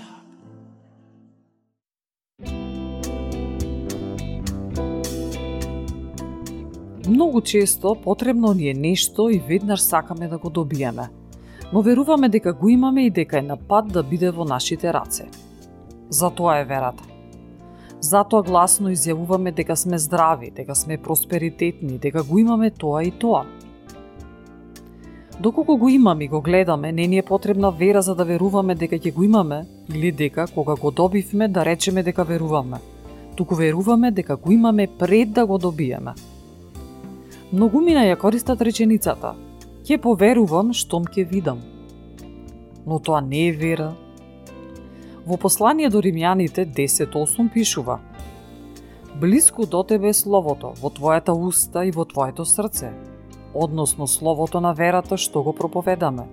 Многу 7.08 7.40
често 7.40 7.94
потребно 7.94 8.52
ни 8.54 8.68
е 8.68 8.74
нешто 8.74 9.28
и 9.28 9.38
веднаш 9.48 9.80
сакаме 9.80 10.28
да 10.28 10.38
го 10.38 10.50
добиеме, 10.50 11.08
но 11.72 11.82
веруваме 11.82 12.28
дека 12.28 12.52
го 12.52 12.68
имаме 12.68 13.06
и 13.06 13.10
дека 13.10 13.38
е 13.38 13.42
на 13.42 13.56
пат 13.56 13.88
да 13.88 14.02
биде 14.02 14.30
во 14.30 14.44
нашите 14.44 14.92
раце. 14.92 15.28
Затоа 16.08 16.58
е 16.58 16.64
верата. 16.64 17.04
Затоа 18.00 18.42
гласно 18.42 18.88
изјавуваме 18.88 19.52
дека 19.52 19.76
сме 19.76 19.98
здрави, 19.98 20.50
дека 20.50 20.74
сме 20.74 20.96
просперитетни, 20.96 21.98
дека 21.98 22.22
го 22.22 22.38
имаме 22.38 22.70
тоа 22.70 23.04
и 23.04 23.10
тоа. 23.10 23.44
Доколку 25.40 25.76
го 25.76 25.88
имаме 25.88 26.24
и 26.24 26.28
го 26.28 26.40
гледаме, 26.40 26.92
не 26.92 27.06
ни 27.06 27.18
е 27.18 27.22
потребна 27.22 27.70
вера 27.70 28.02
за 28.02 28.14
да 28.14 28.24
веруваме 28.24 28.74
дека 28.74 28.96
ќе 28.96 29.12
го 29.12 29.24
имаме 29.24 29.66
или 29.94 30.12
дека 30.12 30.46
кога 30.54 30.76
го 30.76 30.90
добивме 30.90 31.48
да 31.48 31.64
речеме 31.64 32.02
дека 32.02 32.24
веруваме. 32.24 32.78
Туку 33.36 33.54
веруваме 33.54 34.10
дека 34.10 34.36
го 34.36 34.52
имаме 34.52 34.88
пред 34.98 35.32
да 35.32 35.46
го 35.46 35.58
добиеме. 35.58 36.14
Многумина 37.54 38.00
ја 38.02 38.16
користат 38.18 38.62
реченицата 38.66 39.36
Ке 39.86 39.98
поверувам 39.98 40.72
штом 40.72 41.04
ке 41.04 41.24
видам». 41.24 41.60
Но 42.86 42.98
тоа 42.98 43.20
не 43.20 43.48
е 43.48 43.52
вера. 43.52 43.94
Во 45.26 45.36
послание 45.36 45.88
до 45.88 46.02
римјаните 46.02 46.66
10.8 46.66 47.52
пишува 47.54 48.00
„Близко 49.20 49.66
до 49.66 49.82
тебе 49.82 50.08
е 50.08 50.12
словото, 50.12 50.72
во 50.82 50.90
твојата 50.90 51.30
уста 51.30 51.84
и 51.84 51.94
во 51.94 52.04
твоето 52.04 52.44
срце, 52.44 52.90
односно 53.54 54.06
словото 54.06 54.60
на 54.60 54.74
верата 54.74 55.16
што 55.16 55.42
го 55.42 55.52
проповедаме. 55.52 56.26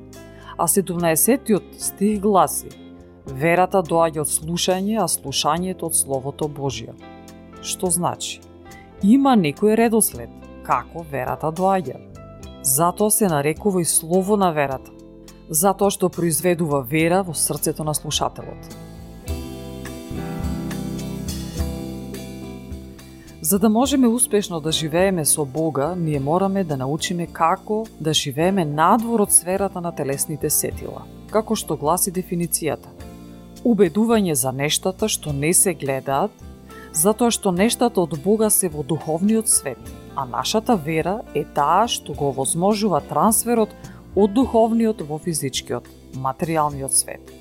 А 0.57 0.67
17 0.67 1.61
стих 1.77 2.19
гласи 2.19 2.69
Верата 3.25 3.83
доаѓа 3.83 4.21
од 4.21 4.27
слушање, 4.27 4.97
а 4.97 5.05
слушањето 5.07 5.85
од 5.85 5.95
Словото 5.95 6.47
Божие. 6.47 6.93
Што 7.61 7.93
значи? 7.93 8.41
Има 9.03 9.37
некој 9.37 9.75
редослед 9.77 10.40
како 10.63 11.05
верата 11.11 11.51
доаѓа. 11.51 11.97
Затоа 12.63 13.11
се 13.11 13.27
нарекува 13.27 13.81
и 13.81 13.85
слово 13.85 14.37
на 14.37 14.51
верата, 14.51 14.91
затоа 15.49 15.91
што 15.91 16.09
произведува 16.09 16.81
вера 16.81 17.23
во 17.23 17.33
срцето 17.33 17.83
на 17.83 17.93
слушателот. 17.93 18.77
За 23.41 23.59
да 23.59 23.69
можеме 23.69 24.07
успешно 24.07 24.59
да 24.61 24.71
живееме 24.71 25.25
со 25.25 25.45
Бога, 25.45 25.95
ние 25.97 26.19
мораме 26.19 26.63
да 26.63 26.77
научиме 26.77 27.27
како 27.27 27.85
да 27.99 28.13
живееме 28.13 28.65
надвор 28.65 29.19
од 29.25 29.33
сферата 29.33 29.81
на 29.81 29.91
телесните 29.91 30.49
сетила, 30.49 31.01
како 31.31 31.55
што 31.55 31.75
гласи 31.75 32.13
дефиницијата. 32.13 32.87
Убедување 33.65 34.33
за 34.33 34.51
нештата 34.51 35.09
што 35.09 35.33
не 35.33 35.53
се 35.53 35.73
гледаат, 35.73 36.31
затоа 36.93 37.31
што 37.31 37.51
нештата 37.51 38.01
од 38.01 38.15
Бога 38.23 38.49
се 38.49 38.69
во 38.69 38.83
духовниот 38.83 39.49
свет, 39.49 39.81
а 40.21 40.25
нашата 40.25 40.75
вера 40.75 41.21
е 41.33 41.41
таа 41.41 41.87
што 41.89 42.13
го 42.13 42.29
возможува 42.37 42.99
трансферот 43.01 43.71
од 44.13 44.33
духовниот 44.37 45.01
во 45.09 45.17
физичкиот, 45.17 45.87
материјалниот 46.13 46.93
свет. 46.93 47.31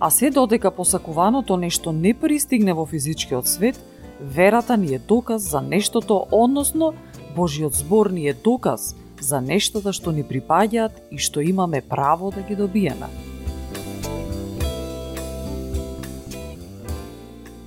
А 0.00 0.10
се 0.10 0.30
додека 0.34 0.72
посакуваното 0.74 1.56
нешто 1.56 1.92
не 1.92 2.10
пристигне 2.14 2.74
во 2.74 2.86
физичкиот 2.86 3.46
свет, 3.46 3.78
верата 4.18 4.76
ни 4.76 4.94
е 4.94 4.98
доказ 4.98 5.46
за 5.54 5.60
нештото, 5.60 6.26
односно 6.32 6.94
Божиот 7.36 7.78
збор 7.78 8.10
ни 8.10 8.26
е 8.26 8.34
доказ 8.34 8.96
за 9.20 9.40
нештата 9.40 9.92
што 9.92 10.10
ни 10.10 10.26
припаѓаат 10.26 11.14
и 11.14 11.18
што 11.18 11.46
имаме 11.46 11.78
право 11.80 12.34
да 12.34 12.42
ги 12.42 12.58
добиеме. 12.58 13.06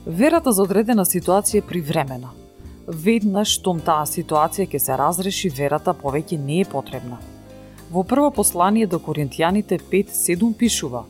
Верата 0.05 0.51
за 0.51 0.67
одредена 0.67 1.05
ситуација 1.07 1.63
е 1.63 1.69
привремена. 1.69 2.42
Веднаш 2.87 3.53
штом 3.61 3.77
таа 3.79 4.03
ситуација 4.03 4.67
ќе 4.67 4.79
се 4.79 4.95
разреши, 4.99 5.49
верата 5.55 5.93
повеќе 5.95 6.35
не 6.35 6.59
е 6.61 6.65
потребна. 6.67 7.15
Во 7.91 8.03
прво 8.03 8.27
послание 8.31 8.87
до 8.87 8.99
Коринтијаните 8.99 9.79
5.7 9.91 10.53
пишува 10.59 11.05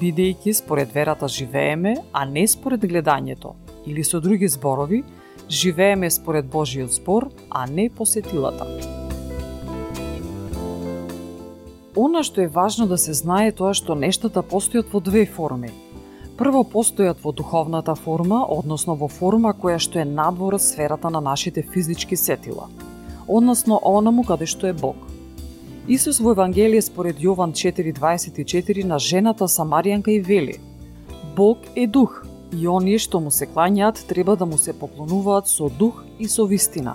Бидејќи 0.00 0.52
според 0.54 0.94
верата 0.94 1.28
живееме, 1.28 1.96
а 2.12 2.24
не 2.24 2.46
според 2.48 2.80
гледањето, 2.80 3.56
или 3.86 4.04
со 4.04 4.20
други 4.20 4.48
зборови, 4.48 5.02
живееме 5.50 6.10
според 6.10 6.46
Божиот 6.46 6.92
збор, 6.92 7.28
а 7.50 7.66
не 7.66 7.90
посетилата. 7.90 8.64
Она 11.96 12.22
што 12.22 12.40
е 12.40 12.48
важно 12.48 12.86
да 12.86 12.96
се 12.96 13.12
знае 13.12 13.52
тоа 13.52 13.74
што 13.74 13.98
нештата 13.98 14.40
постојат 14.40 14.88
во 14.92 15.00
две 15.00 15.26
форми. 15.26 15.74
Прво 16.38 16.60
постојат 16.62 17.18
во 17.18 17.32
духовната 17.34 17.96
форма, 17.98 18.44
односно 18.54 18.94
во 18.94 19.08
форма 19.10 19.50
која 19.58 19.80
што 19.82 19.98
е 19.98 20.04
надвор 20.06 20.54
од 20.54 20.62
сферата 20.62 21.10
на 21.10 21.18
нашите 21.20 21.64
физички 21.66 22.16
сетила, 22.16 22.68
односно 23.26 23.80
онаму 23.82 24.22
каде 24.22 24.46
што 24.46 24.68
е 24.68 24.72
Бог. 24.72 24.94
Исус 25.88 26.20
во 26.22 26.36
Евангелие 26.36 26.82
според 26.82 27.18
Јован 27.18 27.56
4.24 27.58 28.84
на 28.84 28.98
жената 29.02 29.48
Самаријанка 29.50 30.14
и 30.14 30.20
вели 30.20 30.60
Бог 31.34 31.58
е 31.74 31.88
дух, 31.88 32.22
и 32.52 32.68
оние 32.68 33.02
што 33.02 33.18
му 33.18 33.34
се 33.34 33.50
клањаат 33.50 34.06
треба 34.06 34.36
да 34.36 34.46
му 34.46 34.58
се 34.58 34.78
поклонуваат 34.78 35.48
со 35.50 35.66
дух 35.68 36.04
и 36.20 36.28
со 36.28 36.46
вистина. 36.46 36.94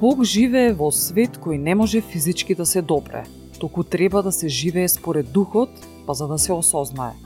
Бог 0.00 0.20
живее 0.24 0.74
во 0.76 0.92
свет 0.92 1.40
кој 1.40 1.56
не 1.56 1.74
може 1.74 2.04
физички 2.04 2.54
да 2.54 2.66
се 2.66 2.82
допре, 2.82 3.24
току 3.58 3.84
треба 3.84 4.22
да 4.22 4.32
се 4.32 4.48
живее 4.48 4.88
според 4.88 5.32
духот, 5.32 5.70
па 6.06 6.14
за 6.14 6.28
да 6.28 6.38
се 6.38 6.52
осознае. 6.52 7.16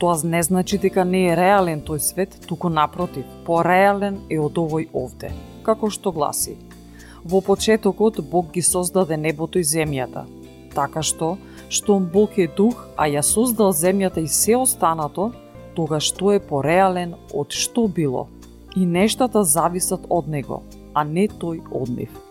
Тоа 0.00 0.16
не 0.24 0.42
значи 0.42 0.78
дека 0.80 1.04
не 1.04 1.26
е 1.28 1.36
реален 1.36 1.82
тој 1.84 1.98
свет, 2.00 2.36
туку 2.48 2.70
напротив, 2.72 3.26
пореален 3.44 4.14
е 4.32 4.38
од 4.40 4.56
овој 4.56 4.86
овде, 4.96 5.28
како 5.62 5.90
што 5.92 6.08
гласи. 6.16 6.56
Во 7.24 7.42
почетокот 7.44 8.22
Бог 8.30 8.48
ги 8.54 8.62
создаде 8.64 9.18
небото 9.20 9.60
и 9.60 9.64
земјата, 9.64 10.24
така 10.72 11.02
што, 11.04 11.36
штом 11.68 12.08
Бог 12.08 12.38
е 12.40 12.48
дух, 12.48 12.86
а 12.96 13.12
ја 13.12 13.20
создал 13.20 13.76
земјата 13.76 14.24
и 14.24 14.28
се 14.28 14.56
останато, 14.56 15.32
тогаш 15.76 16.08
што 16.14 16.32
е 16.32 16.40
пореален 16.40 17.14
од 17.34 17.52
што 17.52 17.84
било 17.84 18.28
и 18.76 18.86
нештата 18.86 19.44
зависат 19.44 20.08
од 20.08 20.28
него, 20.28 20.62
а 20.94 21.04
не 21.04 21.28
тој 21.28 21.60
од 21.76 21.92
нив. 21.92 22.29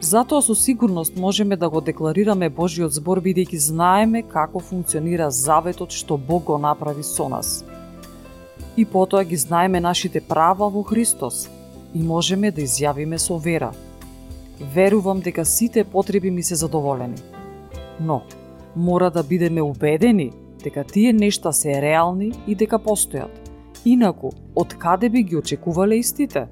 Затоа 0.00 0.42
со 0.42 0.54
сигурност 0.54 1.16
можеме 1.16 1.56
да 1.56 1.68
го 1.68 1.80
декларираме 1.80 2.48
Божиот 2.48 2.92
збор 2.94 3.18
бидејќи 3.18 3.58
знаеме 3.58 4.22
како 4.22 4.60
функционира 4.60 5.30
заветот 5.30 5.90
што 5.90 6.16
Бог 6.16 6.44
го 6.44 6.58
направи 6.58 7.02
со 7.02 7.28
нас. 7.28 7.64
И 8.76 8.84
потоа 8.84 9.24
ги 9.24 9.36
знаеме 9.36 9.80
нашите 9.80 10.20
права 10.20 10.68
во 10.70 10.82
Христос 10.82 11.48
и 11.94 12.02
можеме 12.02 12.50
да 12.50 12.62
изјавиме 12.62 13.18
со 13.18 13.38
вера. 13.38 13.72
верувам 14.74 15.20
дека 15.20 15.44
сите 15.44 15.84
потреби 15.84 16.30
ми 16.30 16.42
се 16.42 16.54
задоволени. 16.54 17.16
Но, 18.00 18.22
мора 18.76 19.10
да 19.10 19.22
бидеме 19.22 19.62
убедени 19.62 20.32
дека 20.64 20.84
тие 20.84 21.12
нешта 21.12 21.52
се 21.52 21.82
реални 21.82 22.32
и 22.46 22.54
дека 22.54 22.78
постојат. 22.78 23.30
Инаку, 23.84 24.30
од 24.56 24.74
каде 24.74 25.08
би 25.08 25.22
ги 25.22 25.36
очекувале 25.36 25.96
истите? 25.98 26.46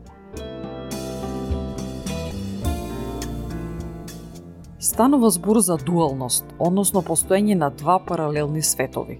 Станува 4.86 5.30
збор 5.30 5.58
за 5.58 5.74
дуалност, 5.82 6.44
односно 6.62 7.00
постоење 7.02 7.56
на 7.58 7.72
два 7.74 7.96
паралелни 7.98 8.60
светови. 8.62 9.16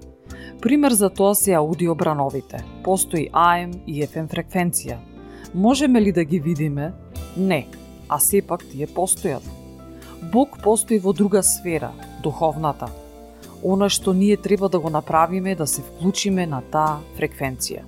Пример 0.62 0.92
за 0.94 1.08
тоа 1.10 1.34
се 1.34 1.56
аудиобрановите. 1.58 2.60
Постои 2.84 3.24
AM 3.32 3.72
и 3.86 3.96
FM 4.06 4.28
фреквенција. 4.30 4.98
Можеме 5.54 6.00
ли 6.00 6.12
да 6.12 6.24
ги 6.24 6.38
видиме? 6.40 6.92
Не, 7.36 7.66
а 8.08 8.18
сепак 8.22 8.62
тие 8.62 8.86
постојат. 8.86 9.42
Бог 10.32 10.54
постои 10.62 10.98
во 10.98 11.12
друга 11.12 11.42
сфера, 11.42 11.90
духовната. 12.22 12.86
Она 13.62 13.88
што 13.88 14.14
ние 14.14 14.36
треба 14.36 14.68
да 14.68 14.78
го 14.78 14.90
направиме 14.90 15.50
е 15.50 15.58
да 15.58 15.66
се 15.66 15.82
вклучиме 15.82 16.46
на 16.46 16.60
таа 16.62 17.00
фреквенција. 17.18 17.82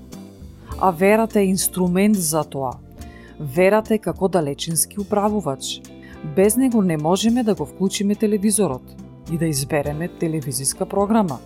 А 0.81 0.91
верата 0.91 1.41
е 1.41 1.55
инструмент 1.55 2.17
за 2.17 2.43
тоа. 2.43 2.75
Верата 3.39 3.95
е 3.95 3.99
како 3.99 4.29
далечински 4.29 5.01
управувач. 5.01 5.79
Без 6.25 6.57
него 6.57 6.83
не 6.83 6.97
можеме 6.97 7.43
да 7.43 7.55
го 7.55 7.67
вклучиме 7.67 8.15
телевизорот 8.15 8.83
и 9.33 9.39
да 9.39 9.47
избереме 9.47 10.09
телевизиска 10.09 10.87
програма. 10.87 11.39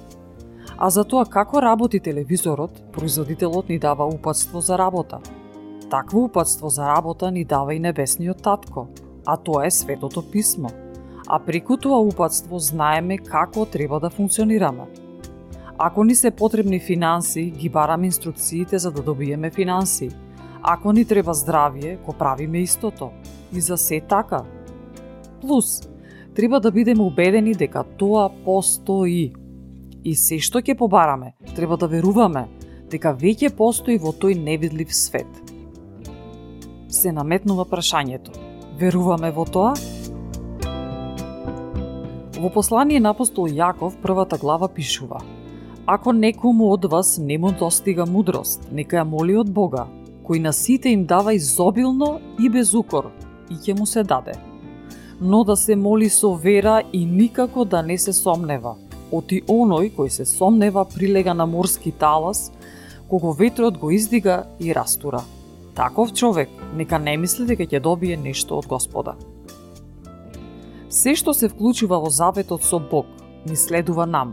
А 0.78 0.90
за 0.90 1.04
тоа 1.04 1.24
како 1.24 1.62
работи 1.62 2.00
телевизорот, 2.00 2.82
производителот 2.92 3.68
ни 3.68 3.78
дава 3.78 4.06
упатство 4.06 4.60
за 4.60 4.78
работа. 4.78 5.18
Такво 5.90 6.24
упатство 6.24 6.68
за 6.68 6.88
работа 6.88 7.30
ни 7.30 7.44
дава 7.44 7.74
и 7.74 7.78
небесниот 7.78 8.42
татко, 8.42 8.86
а 9.26 9.36
тоа 9.36 9.66
е 9.66 9.70
светото 9.70 10.22
писмо. 10.30 10.68
А 11.28 11.38
преку 11.38 11.76
тоа 11.76 12.00
упатство 12.00 12.58
знаеме 12.58 13.18
како 13.18 13.66
треба 13.66 14.00
да 14.00 14.10
функционираме. 14.10 14.86
Ако 15.78 16.04
ни 16.04 16.14
се 16.14 16.30
потребни 16.30 16.80
финанси, 16.80 17.50
ги 17.50 17.68
бараме 17.68 18.06
инструкциите 18.06 18.78
за 18.78 18.90
да 18.90 19.02
добиеме 19.02 19.50
финанси. 19.50 20.10
Ако 20.62 20.92
ни 20.92 21.04
треба 21.04 21.34
здравје, 21.34 21.98
го 22.04 22.12
правиме 22.12 22.58
истото. 22.58 23.10
И 23.52 23.60
за 23.60 23.76
се 23.76 24.00
така. 24.00 24.42
Плюс, 25.42 25.82
треба 26.34 26.60
да 26.60 26.70
бидеме 26.70 27.02
убедени 27.02 27.54
дека 27.54 27.84
тоа 27.98 28.30
постои. 28.44 29.32
И 30.04 30.14
се 30.16 30.40
што 30.40 30.58
ќе 30.58 30.78
побараме, 30.78 31.34
треба 31.54 31.76
да 31.76 31.86
веруваме 31.86 32.48
дека 32.90 33.12
веќе 33.12 33.52
постои 33.54 33.98
во 33.98 34.16
тој 34.16 34.38
невидлив 34.40 34.94
свет 34.94 35.42
се 36.92 37.12
наметнува 37.12 37.64
прашањето. 37.64 38.34
Веруваме 38.78 39.32
во 39.32 39.44
тоа? 39.44 39.72
Во 42.42 42.50
послание 42.50 43.00
на 43.00 43.12
апостол 43.14 43.48
Јаков, 43.48 43.96
првата 44.02 44.38
глава 44.38 44.68
пишува 44.68 45.22
Ако 45.86 46.12
некому 46.12 46.70
од 46.72 46.84
вас 46.84 47.18
не 47.18 47.38
му 47.38 47.52
достига 47.52 48.06
мудрост, 48.06 48.68
нека 48.70 48.96
ја 48.96 49.04
моли 49.04 49.36
од 49.36 49.50
Бога, 49.50 49.88
кој 50.22 50.40
на 50.40 50.52
сите 50.52 50.92
им 50.92 51.06
дава 51.06 51.34
изобилно 51.34 52.20
и 52.38 52.48
без 52.48 52.74
укор, 52.74 53.10
и 53.50 53.54
ќе 53.54 53.78
му 53.78 53.86
се 53.86 54.02
даде. 54.02 54.51
Но 55.22 55.44
да 55.44 55.56
се 55.56 55.76
моли 55.76 56.10
со 56.10 56.34
вера 56.34 56.82
и 56.92 57.06
никако 57.06 57.64
да 57.64 57.82
не 57.82 57.98
се 57.98 58.12
сомнева. 58.12 58.74
Оти 59.12 59.42
оној 59.46 59.92
кој 59.94 60.08
се 60.08 60.24
сомнева 60.26 60.82
прилега 60.84 61.34
на 61.34 61.46
морски 61.46 61.92
талас, 61.92 62.50
кого 63.08 63.32
ветрот 63.32 63.78
го 63.78 63.90
издига 63.90 64.44
и 64.60 64.74
растура. 64.74 65.22
Таков 65.74 66.12
човек 66.12 66.48
нека 66.74 66.98
не 66.98 67.16
мисли 67.16 67.46
дека 67.46 67.62
ќе 67.62 67.80
добие 67.80 68.16
нешто 68.16 68.58
од 68.58 68.66
Господа. 68.66 69.14
Се 70.90 71.14
што 71.14 71.30
се 71.32 71.48
вклучува 71.48 72.00
во 72.02 72.10
заветот 72.10 72.66
со 72.66 72.80
Бог, 72.82 73.06
ни 73.46 73.56
следува 73.56 74.06
нам, 74.06 74.32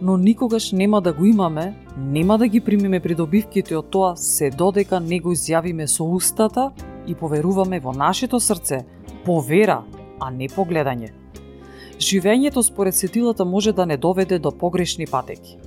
но 0.00 0.16
никогаш 0.16 0.72
нема 0.72 1.00
да 1.00 1.12
го 1.12 1.24
имаме, 1.24 1.74
нема 1.98 2.38
да 2.38 2.48
ги 2.48 2.60
примиме 2.60 3.00
придобивките 3.00 3.76
од 3.76 3.90
тоа 3.90 4.16
се 4.16 4.50
додека 4.50 5.00
не 5.00 5.20
го 5.20 5.36
изјавиме 5.36 5.86
со 5.86 6.04
устата 6.04 6.72
и 7.06 7.14
поверуваме 7.14 7.80
во 7.80 7.92
нашето 7.92 8.40
срце, 8.40 8.84
по 9.24 9.40
вера, 9.40 9.82
а 10.20 10.30
не 10.30 10.48
по 10.48 10.64
гледање. 10.64 11.12
Живењето 11.98 12.62
според 12.62 12.94
сетилата 12.94 13.44
може 13.44 13.72
да 13.72 13.86
не 13.86 13.96
доведе 13.96 14.38
до 14.38 14.50
погрешни 14.50 15.06
патеки. 15.06 15.58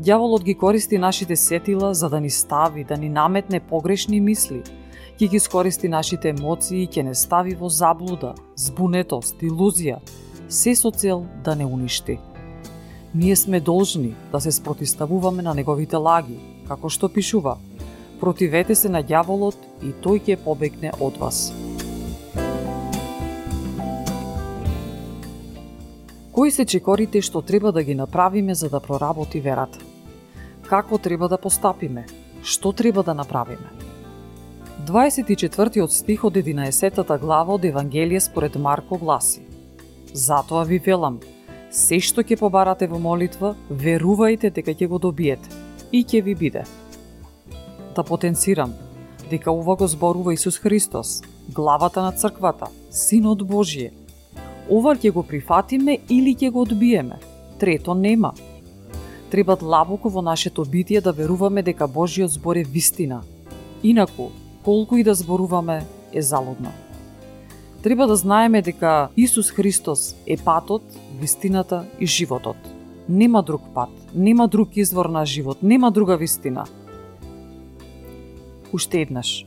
Дјаволот 0.00 0.42
ги 0.42 0.54
користи 0.54 0.98
нашите 0.98 1.36
сетила 1.36 1.94
за 1.94 2.08
да 2.08 2.20
ни 2.20 2.30
стави, 2.30 2.84
да 2.84 2.96
ни 2.96 3.08
наметне 3.08 3.60
погрешни 3.60 4.20
мисли, 4.20 4.62
ќе 5.20 5.28
ги 5.28 5.38
скористи 5.38 5.88
нашите 5.88 6.32
емоции 6.32 6.82
и 6.82 6.88
ќе 6.88 7.02
не 7.02 7.14
стави 7.14 7.54
во 7.54 7.68
заблуда, 7.68 8.34
збунетост, 8.56 9.42
илузија, 9.42 10.00
се 10.48 10.74
со 10.74 10.90
цел 10.90 11.26
да 11.44 11.54
не 11.54 11.66
уништи. 11.66 12.18
Ние 13.14 13.36
сме 13.36 13.60
должни 13.60 14.14
да 14.32 14.40
се 14.40 14.52
спротиставуваме 14.52 15.42
на 15.42 15.54
неговите 15.54 15.96
лаги, 15.96 16.40
како 16.68 16.88
што 16.88 17.12
пишува, 17.12 17.58
противете 18.20 18.74
се 18.74 18.88
на 18.88 19.04
дјаволот 19.04 19.58
и 19.82 19.92
тој 19.92 20.24
ќе 20.24 20.40
побегне 20.44 20.96
од 21.00 21.20
вас. 21.20 21.52
Кои 26.32 26.50
се 26.50 26.64
чекорите 26.64 27.20
што 27.20 27.42
треба 27.44 27.72
да 27.76 27.82
ги 27.84 27.94
направиме 27.94 28.54
за 28.54 28.70
да 28.72 28.80
проработи 28.80 29.40
верата? 29.40 29.78
Како 30.64 30.98
треба 30.98 31.28
да 31.28 31.36
постапиме? 31.36 32.06
Што 32.42 32.72
треба 32.72 33.02
да 33.02 33.14
направиме? 33.14 33.68
24 34.88 35.86
стих 35.88 36.24
од 36.24 36.34
11 36.34 37.18
глава 37.20 37.54
од 37.54 37.64
Евангелие 37.64 38.20
според 38.20 38.56
Марко 38.56 38.98
гласи 38.98 39.42
Затоа 40.14 40.64
ви 40.64 40.78
велам, 40.78 41.20
се 41.70 42.00
што 42.00 42.24
ќе 42.24 42.40
побарате 42.40 42.88
во 42.88 42.98
молитва, 42.98 43.54
верувајте 43.68 44.50
дека 44.50 44.72
ќе 44.72 44.88
го 44.88 44.98
добиете 44.98 45.48
и 45.92 46.04
ќе 46.04 46.22
ви 46.22 46.34
биде. 46.34 46.64
Да 47.96 48.02
потенцирам 48.02 48.72
дека 49.30 49.52
ова 49.52 49.76
го 49.76 49.86
зборува 49.86 50.32
Исус 50.32 50.58
Христос, 50.58 51.22
главата 51.48 52.02
на 52.02 52.12
црквата, 52.12 52.68
Синот 52.90 53.44
Божије,– 53.44 53.92
ова 54.70 54.94
ќе 54.94 55.12
го 55.12 55.22
прифатиме 55.22 55.98
или 56.10 56.34
ќе 56.34 56.50
го 56.50 56.62
одбиеме. 56.62 57.18
Трето 57.58 57.94
нема. 57.94 58.32
Треба 59.30 59.56
длабоко 59.56 60.10
во 60.10 60.22
нашето 60.22 60.64
битие 60.64 61.00
да 61.00 61.12
веруваме 61.12 61.62
дека 61.62 61.88
Божиот 61.88 62.30
збор 62.30 62.56
е 62.56 62.64
вистина. 62.64 63.22
Инаку, 63.82 64.30
колку 64.64 64.96
и 64.96 65.04
да 65.04 65.14
зборуваме, 65.14 65.86
е 66.12 66.22
залудно. 66.22 66.72
Треба 67.82 68.06
да 68.06 68.16
знаеме 68.16 68.62
дека 68.62 69.08
Исус 69.16 69.50
Христос 69.50 70.14
е 70.26 70.36
патот, 70.36 70.82
вистината 71.20 71.84
и 72.00 72.06
животот. 72.06 72.56
Нема 73.08 73.42
друг 73.42 73.62
пат, 73.74 73.90
нема 74.14 74.48
друг 74.48 74.76
извор 74.76 75.06
на 75.06 75.26
живот, 75.26 75.62
нема 75.62 75.90
друга 75.90 76.16
вистина. 76.16 76.64
Уште 78.72 79.00
еднаш. 79.00 79.46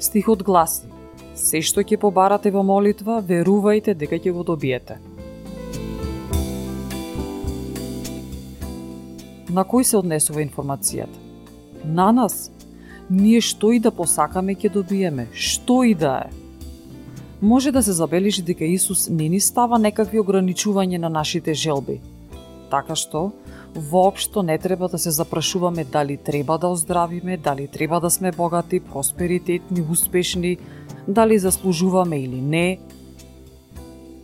Стихот 0.00 0.42
гласи 0.42 0.97
Се 1.38 1.60
што 1.62 1.84
ќе 1.86 1.96
побарате 2.02 2.50
во 2.50 2.64
молитва, 2.66 3.20
верувајте 3.22 3.94
дека 3.94 4.18
ќе 4.18 4.32
го 4.34 4.42
добиете. 4.42 4.96
На 9.54 9.62
кој 9.62 9.86
се 9.86 10.00
однесува 10.00 10.42
информацијата? 10.42 11.14
На 11.84 12.10
нас. 12.12 12.50
Ние 13.08 13.40
што 13.40 13.70
и 13.72 13.78
да 13.78 13.94
посакаме 13.94 14.56
ќе 14.58 14.72
добиеме, 14.74 15.28
што 15.32 15.84
и 15.86 15.94
да 15.94 16.26
е. 16.26 16.32
Може 17.40 17.70
да 17.72 17.82
се 17.86 17.94
забележи 17.94 18.42
дека 18.42 18.66
Исус 18.66 19.06
не 19.08 19.28
ни 19.28 19.38
става 19.40 19.78
некакви 19.78 20.18
ограничување 20.18 20.98
на 20.98 21.08
нашите 21.08 21.54
желби. 21.54 22.00
Така 22.68 22.98
што, 22.98 23.30
воопшто 23.74 24.42
не 24.42 24.58
треба 24.58 24.88
да 24.88 24.98
се 24.98 25.10
запрашуваме 25.10 25.84
дали 25.84 26.16
треба 26.16 26.58
да 26.58 26.68
оздравиме, 26.68 27.36
дали 27.36 27.68
треба 27.68 28.00
да 28.00 28.10
сме 28.10 28.32
богати, 28.32 28.80
просперитетни, 28.80 29.86
успешни, 29.90 30.58
дали 31.08 31.38
заслужуваме 31.38 32.20
или 32.20 32.40
не. 32.40 32.78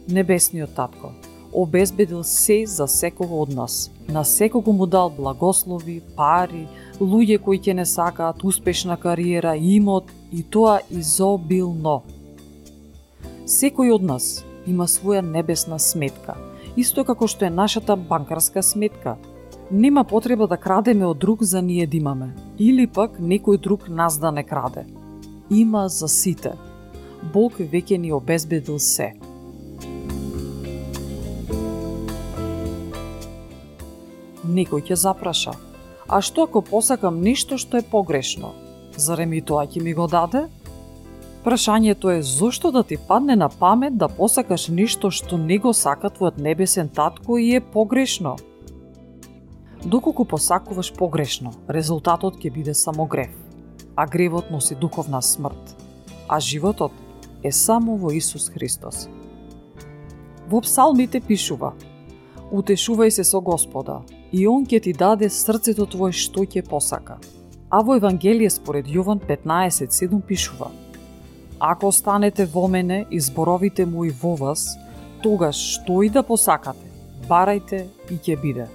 Небесниот 0.09 0.75
татко 0.75 1.13
обезбедил 1.55 2.25
се 2.25 2.67
за 2.67 2.89
секого 2.89 3.43
од 3.43 3.55
нас. 3.55 3.91
На 4.09 4.25
секого 4.25 4.73
му 4.73 4.87
дал 4.87 5.11
благослови, 5.11 6.03
пари, 6.17 6.67
луѓе 7.01 7.39
кои 7.39 7.59
ќе 7.59 7.73
не 7.79 7.87
сакаат 7.87 8.45
успешна 8.45 8.97
кариера, 8.97 9.55
имот 9.57 10.11
и 10.33 10.43
тоа 10.43 10.81
изобилно. 10.91 12.03
Секој 13.47 13.95
од 13.95 14.03
нас 14.03 14.45
има 14.67 14.89
своја 14.91 15.23
небесна 15.23 15.79
сметка, 15.79 16.35
исто 16.77 17.05
како 17.05 17.31
што 17.31 17.47
е 17.47 17.55
нашата 17.55 17.97
банкарска 17.97 18.63
сметка. 18.63 19.17
Нема 19.71 20.05
потреба 20.05 20.51
да 20.51 20.57
крадеме 20.57 21.07
од 21.07 21.19
друг 21.19 21.43
за 21.43 21.63
ние 21.63 21.87
да 21.87 21.97
имаме, 21.97 22.35
или 22.59 22.87
пак 22.87 23.21
некој 23.21 23.61
друг 23.61 23.89
нас 23.89 24.19
да 24.19 24.33
не 24.33 24.43
краде. 24.43 24.87
Има 25.51 25.89
за 25.89 26.09
сите– 26.09 26.53
Бог 27.33 27.59
веќе 27.59 27.97
ни 27.99 28.13
обезбедил 28.13 28.79
се. 28.79 29.13
Некој 34.45 34.85
ќе 34.85 34.97
запраша, 35.01 35.55
а 36.09 36.21
што 36.21 36.45
ако 36.45 36.61
посакам 36.63 37.23
нешто 37.25 37.57
што 37.59 37.81
е 37.81 37.83
погрешно? 37.83 38.53
Зарем 38.97 39.33
и 39.33 39.41
тоа 39.41 39.65
ќе 39.67 39.83
ми 39.83 39.95
го 39.97 40.07
даде? 40.07 40.45
Прашањето 41.45 42.09
е 42.13 42.23
зошто 42.23 42.71
да 42.73 42.83
ти 42.83 42.97
падне 42.97 43.37
на 43.37 43.49
памет 43.49 43.97
да 44.01 44.09
посакаш 44.09 44.69
нешто 44.69 45.11
што 45.11 45.37
не 45.37 45.59
го 45.59 45.73
сака 45.73 46.09
твојот 46.11 46.39
небесен 46.39 46.89
татко 46.89 47.39
и 47.39 47.55
е 47.57 47.61
погрешно. 47.61 48.37
Доколку 49.85 50.25
посакуваш 50.25 50.93
погрешно, 50.97 51.53
резултатот 51.69 52.39
ќе 52.41 52.53
биде 52.53 52.75
само 52.75 53.05
грев, 53.05 53.33
а 53.97 54.07
гревот 54.07 54.51
носи 54.51 54.75
духовна 54.75 55.21
смрт, 55.23 55.77
а 56.29 56.41
животот 56.41 56.93
е 57.45 57.53
само 57.53 57.97
во 57.97 58.11
Исус 58.11 58.49
Христос. 58.49 59.09
Во 60.49 60.61
псалмите 60.65 61.21
пишува 61.21 61.75
Утешувај 62.53 63.11
се 63.11 63.25
со 63.25 63.41
Господа, 63.41 64.03
и 64.33 64.47
Он 64.49 64.65
ќе 64.67 64.81
ти 64.83 64.93
даде 64.93 65.29
срцето 65.29 65.87
твое 65.87 66.13
што 66.13 66.45
ќе 66.45 66.63
посака. 66.65 67.19
А 67.71 67.83
во 67.83 67.97
Евангелие 67.97 68.51
според 68.51 68.87
Јован 68.87 69.21
15.7 69.21 70.21
пишува 70.23 70.71
Ако 71.59 71.87
останете 71.89 72.47
во 72.47 72.69
мене 72.69 73.07
и 73.11 73.21
зборовите 73.21 73.87
мои 73.87 74.11
во 74.11 74.37
вас, 74.37 74.77
тогаш 75.23 75.57
што 75.57 76.03
и 76.03 76.11
да 76.11 76.23
посакате, 76.23 76.87
барајте 77.29 77.87
и 78.11 78.19
ќе 78.19 78.41
биде. 78.41 78.69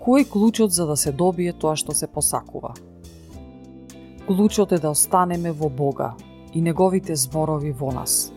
Кој 0.00 0.20
е 0.20 0.28
клучот 0.28 0.72
за 0.72 0.86
да 0.86 0.96
се 0.96 1.12
добие 1.12 1.52
тоа 1.52 1.76
што 1.76 1.94
се 1.94 2.06
посакува? 2.06 2.74
Клучот 4.26 4.72
е 4.72 4.78
да 4.78 4.90
останеме 4.90 5.52
во 5.52 5.68
Бога 5.68 6.14
и 6.54 6.60
неговите 6.62 7.16
зборови 7.16 7.72
во 7.72 7.92
нас. 7.92 8.32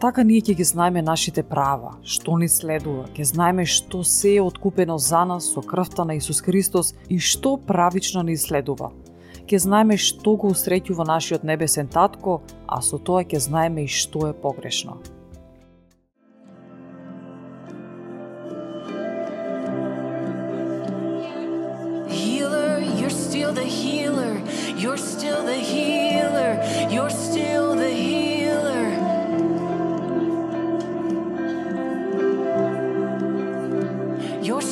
Така 0.00 0.22
ние 0.24 0.40
ќе 0.40 0.54
ги 0.56 0.64
знаеме 0.64 1.02
нашите 1.04 1.42
права, 1.44 1.90
што 2.00 2.38
ни 2.40 2.46
следува, 2.48 3.04
ќе 3.12 3.24
знаеме 3.34 3.66
што 3.68 4.00
се 4.00 4.38
е 4.38 4.40
откупено 4.40 4.96
за 4.96 5.26
нас 5.28 5.52
со 5.52 5.60
крвта 5.60 6.06
на 6.08 6.16
Исус 6.16 6.40
Христос 6.40 6.94
и 7.08 7.18
што 7.20 7.58
правично 7.60 8.22
ни 8.24 8.36
следува. 8.40 8.94
Ќе 9.44 9.60
знаеме 9.60 9.98
што 10.00 10.38
го 10.40 10.54
усреќува 10.56 11.04
нашиот 11.04 11.44
небесен 11.44 11.88
татко, 11.92 12.40
а 12.64 12.80
со 12.80 12.96
тоа 12.96 13.28
ќе 13.28 13.44
знаеме 13.44 13.84
и 13.84 13.92
што 13.92 14.24
е 14.30 14.32
погрешно. 14.32 14.96
Healer, 22.08 22.80
you're 22.96 23.12
still 23.12 23.52
the 23.52 23.68
healer. 23.68 24.39
You're 24.80 24.96
still 24.96 25.44
the 25.44 25.58
healer. 25.58 26.58
You're 26.90 27.10
still 27.10 27.74
the 27.74 27.90
healer. 27.90 28.88
You're 34.42 34.62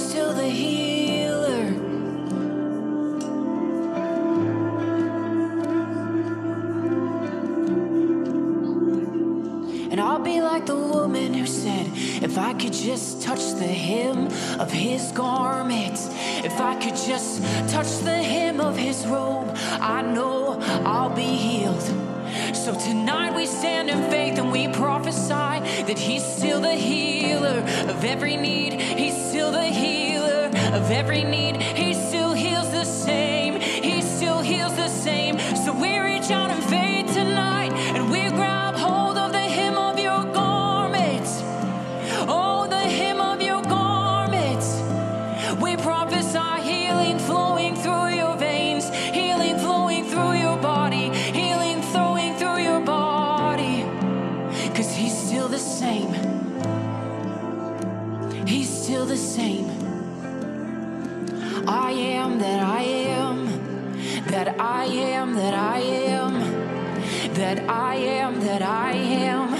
If 12.38 12.44
I 12.44 12.55
could 12.55 12.72
just 12.72 13.20
touch 13.20 13.55
the 13.55 13.66
hem 13.66 14.29
of 14.61 14.70
his 14.70 15.11
garment, 15.11 15.98
if 16.44 16.61
I 16.61 16.77
could 16.77 16.94
just 16.94 17.42
touch 17.68 17.98
the 18.05 18.14
hem 18.14 18.61
of 18.61 18.77
his 18.77 19.05
robe, 19.09 19.57
I 19.81 20.03
know 20.03 20.57
I'll 20.87 21.11
be 21.11 21.22
healed. 21.22 21.83
So 22.55 22.79
tonight 22.79 23.35
we 23.35 23.44
stand 23.44 23.90
in 23.90 24.09
faith 24.09 24.38
and 24.38 24.53
we 24.53 24.68
prophesy 24.68 25.59
that 25.88 25.98
he's 25.98 26.24
still 26.24 26.61
the 26.61 26.74
healer 26.74 27.59
of 27.88 28.05
every 28.05 28.37
need. 28.37 28.74
He's 28.81 29.16
still 29.16 29.51
the 29.51 29.66
healer 29.66 30.46
of 30.72 30.92
every 30.92 31.24
need. 31.24 31.57
I 67.68 67.96
am, 67.96 68.40
that 68.40 68.62
I 68.62 68.92
am, 68.92 69.50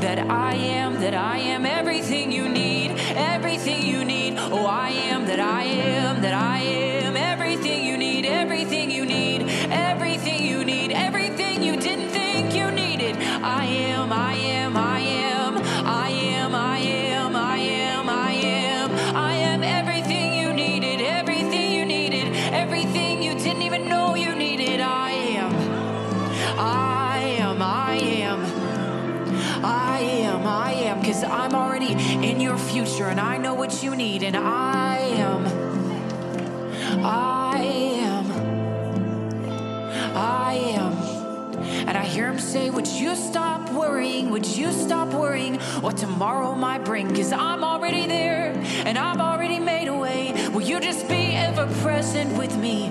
that 0.00 0.18
I 0.30 0.54
am, 0.54 0.94
that 1.00 1.14
I 1.14 1.38
am 1.38 1.66
everything 1.66 2.30
you 2.30 2.48
need, 2.48 2.92
everything 3.16 3.84
you 3.84 4.04
need. 4.04 4.34
Oh, 4.38 4.66
I 4.66 4.90
am 4.90 5.26
that 5.26 5.40
I 5.40 5.64
am, 5.64 6.22
that 6.22 6.34
I 6.34 6.58
am 6.60 7.16
everything 7.16 7.84
you 7.84 7.96
need, 7.96 8.26
everything 8.26 8.92
you 8.92 9.04
need, 9.04 9.42
everything 9.72 10.46
you 10.46 10.64
need, 10.64 10.92
everything 10.92 11.64
you 11.64 11.76
didn't 11.76 12.10
think 12.10 12.54
you 12.54 12.70
needed. 12.70 13.16
I 13.16 13.64
am, 13.64 14.12
I 14.12 14.35
and 33.08 33.20
I 33.20 33.38
know 33.38 33.54
what 33.54 33.82
you 33.82 33.94
need, 33.94 34.22
and 34.22 34.36
I 34.36 34.98
am, 34.98 35.46
I 37.04 37.58
am, 37.58 38.32
I 40.16 40.52
am. 40.54 40.92
And 41.88 41.96
I 41.96 42.04
hear 42.04 42.28
him 42.28 42.38
say, 42.38 42.70
Would 42.70 42.88
you 42.88 43.14
stop 43.14 43.70
worrying? 43.72 44.30
Would 44.30 44.46
you 44.46 44.72
stop 44.72 45.14
worrying 45.14 45.60
what 45.80 45.96
tomorrow 45.96 46.54
might 46.54 46.84
bring? 46.84 47.08
Because 47.08 47.32
I'm 47.32 47.62
already 47.62 48.06
there 48.06 48.52
and 48.84 48.98
I've 48.98 49.20
already 49.20 49.58
made 49.58 49.88
a 49.88 49.96
way. 49.96 50.48
Will 50.52 50.62
you 50.62 50.80
just 50.80 51.08
be 51.08 51.32
ever 51.34 51.66
present 51.82 52.36
with 52.36 52.56
me? 52.56 52.90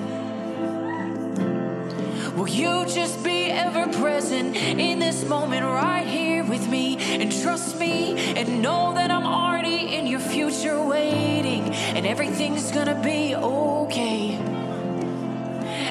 Will 2.36 2.49
you 2.49 2.86
just 2.86 3.23
be 3.23 3.35
ever 3.56 3.88
present 4.00 4.56
in 4.56 5.00
this 5.00 5.24
moment 5.26 5.63
right 5.63 6.06
here 6.06 6.44
with 6.44 6.68
me 6.68 6.98
and 6.98 7.32
trust 7.41 7.80
me 7.80 8.36
and 8.36 8.62
know 8.62 8.94
that 8.94 9.10
I'm 9.10 9.26
already 9.26 9.96
in 9.96 10.06
your 10.08 10.20
future 10.20 10.84
waiting 10.86 11.63
and 11.96 12.06
everything's 12.06 12.72
gonna 12.72 13.02
be 13.02 13.34
okay. 13.36 14.36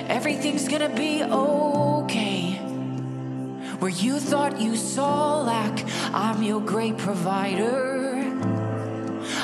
Everything's 0.09 0.69
gonna 0.69 0.95
be 0.95 1.23
okay. 1.25 2.53
Where 3.79 3.91
you 3.91 4.21
thought 4.21 4.61
you 4.61 4.77
saw 4.77 5.43
lack, 5.43 5.85
I'm 6.13 6.43
your 6.43 6.61
great 6.61 6.99
provider. 6.99 8.21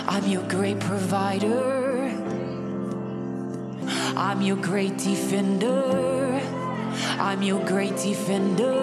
I'm 0.07 0.27
your 0.27 0.43
great 0.43 0.79
provider. 0.81 2.11
I'm 4.17 4.43
your 4.43 4.57
great 4.57 4.99
defender. 4.99 6.20
I'm 7.21 7.43
your 7.43 7.63
great 7.67 7.97
defender. 7.99 8.81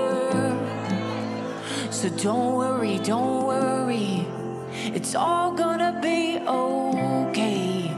So 1.90 2.08
don't 2.10 2.54
worry, 2.54 3.00
don't 3.00 3.48
worry. 3.48 4.28
It's 4.94 5.16
all 5.16 5.54
gonna 5.54 6.00
be 6.04 6.38
okay. 6.46 7.90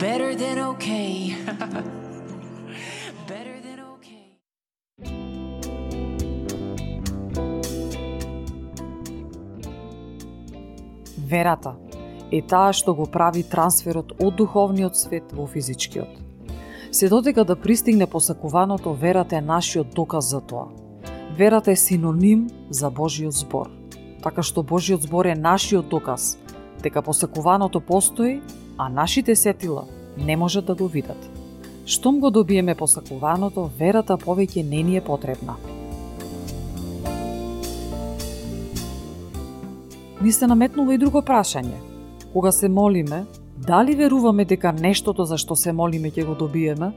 Better 0.00 0.34
than 0.34 0.58
okay. 0.72 1.36
Better 3.28 3.60
than 3.60 3.80
okay. 3.94 4.40
Верата 11.28 11.76
е 12.32 12.40
таа 12.42 12.72
што 12.72 12.94
го 12.94 13.04
прави 13.06 13.42
трансферот 13.44 14.16
од 14.18 14.36
духовниот 14.40 14.96
свет 14.96 15.36
во 15.36 15.46
физичкиот. 15.46 16.25
Се 16.92 17.08
додека 17.08 17.44
да 17.44 17.56
пристигне 17.56 18.06
посакуваното, 18.06 18.94
верата 18.94 19.36
е 19.36 19.40
нашиот 19.40 19.86
доказ 19.94 20.30
за 20.30 20.40
тоа. 20.40 20.66
Верата 21.38 21.70
е 21.70 21.76
синоним 21.76 22.50
за 22.70 22.90
Божиот 22.90 23.32
збор. 23.32 23.70
Така 24.22 24.42
што 24.42 24.62
Божиот 24.62 25.02
збор 25.02 25.26
е 25.26 25.34
нашиот 25.34 25.88
доказ 25.88 26.38
дека 26.82 27.02
посакуваното 27.02 27.80
постои, 27.80 28.40
а 28.78 28.88
нашите 28.88 29.36
сетила 29.36 29.84
не 30.18 30.36
можат 30.36 30.64
да 30.64 30.74
го 30.74 30.88
видат. 30.88 31.30
Штом 31.86 32.20
го 32.20 32.30
добиеме 32.30 32.74
посакуваното, 32.74 33.70
верата 33.78 34.16
повеќе 34.16 34.62
не 34.62 34.82
ни 34.82 34.96
е 34.96 35.04
потребна. 35.04 35.54
Ни 40.22 40.32
се 40.32 40.46
наметнува 40.46 40.94
и 40.94 40.98
друго 40.98 41.22
прашање. 41.22 41.76
Кога 42.32 42.52
се 42.52 42.68
молиме, 42.68 43.24
дали 43.56 43.94
веруваме 43.94 44.44
дека 44.44 44.72
нештото 44.72 45.24
за 45.24 45.38
што 45.38 45.56
се 45.56 45.72
молиме 45.72 46.10
ќе 46.10 46.26
го 46.26 46.34
добиеме? 46.34 46.92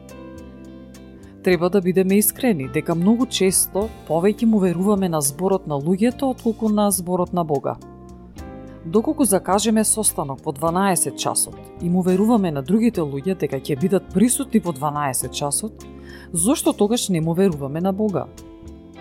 Треба 1.43 1.69
да 1.69 1.81
бидеме 1.81 2.17
искрени 2.17 2.67
дека 2.73 2.95
многу 2.95 3.25
често 3.25 3.87
повеќе 4.07 4.45
му 4.45 4.59
веруваме 4.59 5.09
на 5.09 5.21
зборот 5.21 5.67
на 5.67 5.79
луѓето 5.79 6.35
отколку 6.35 6.69
на 6.69 6.91
зборот 6.91 7.33
на 7.33 7.43
Бога. 7.43 7.77
Доколку 8.85 9.23
закажеме 9.23 9.83
состанок 9.83 10.39
во 10.45 10.51
12 10.51 11.15
часот 11.15 11.55
и 11.81 11.89
му 11.89 12.01
веруваме 12.01 12.51
на 12.51 12.61
другите 12.61 13.01
луѓе 13.01 13.37
дека 13.39 13.59
ќе 13.59 13.79
бидат 13.79 14.13
присутни 14.13 14.59
во 14.59 14.71
12 14.73 15.31
часот, 15.31 15.85
зошто 16.33 16.73
тогаш 16.73 17.09
не 17.09 17.21
му 17.21 17.33
веруваме 17.33 17.81
на 17.81 17.93
Бога? 17.93 18.25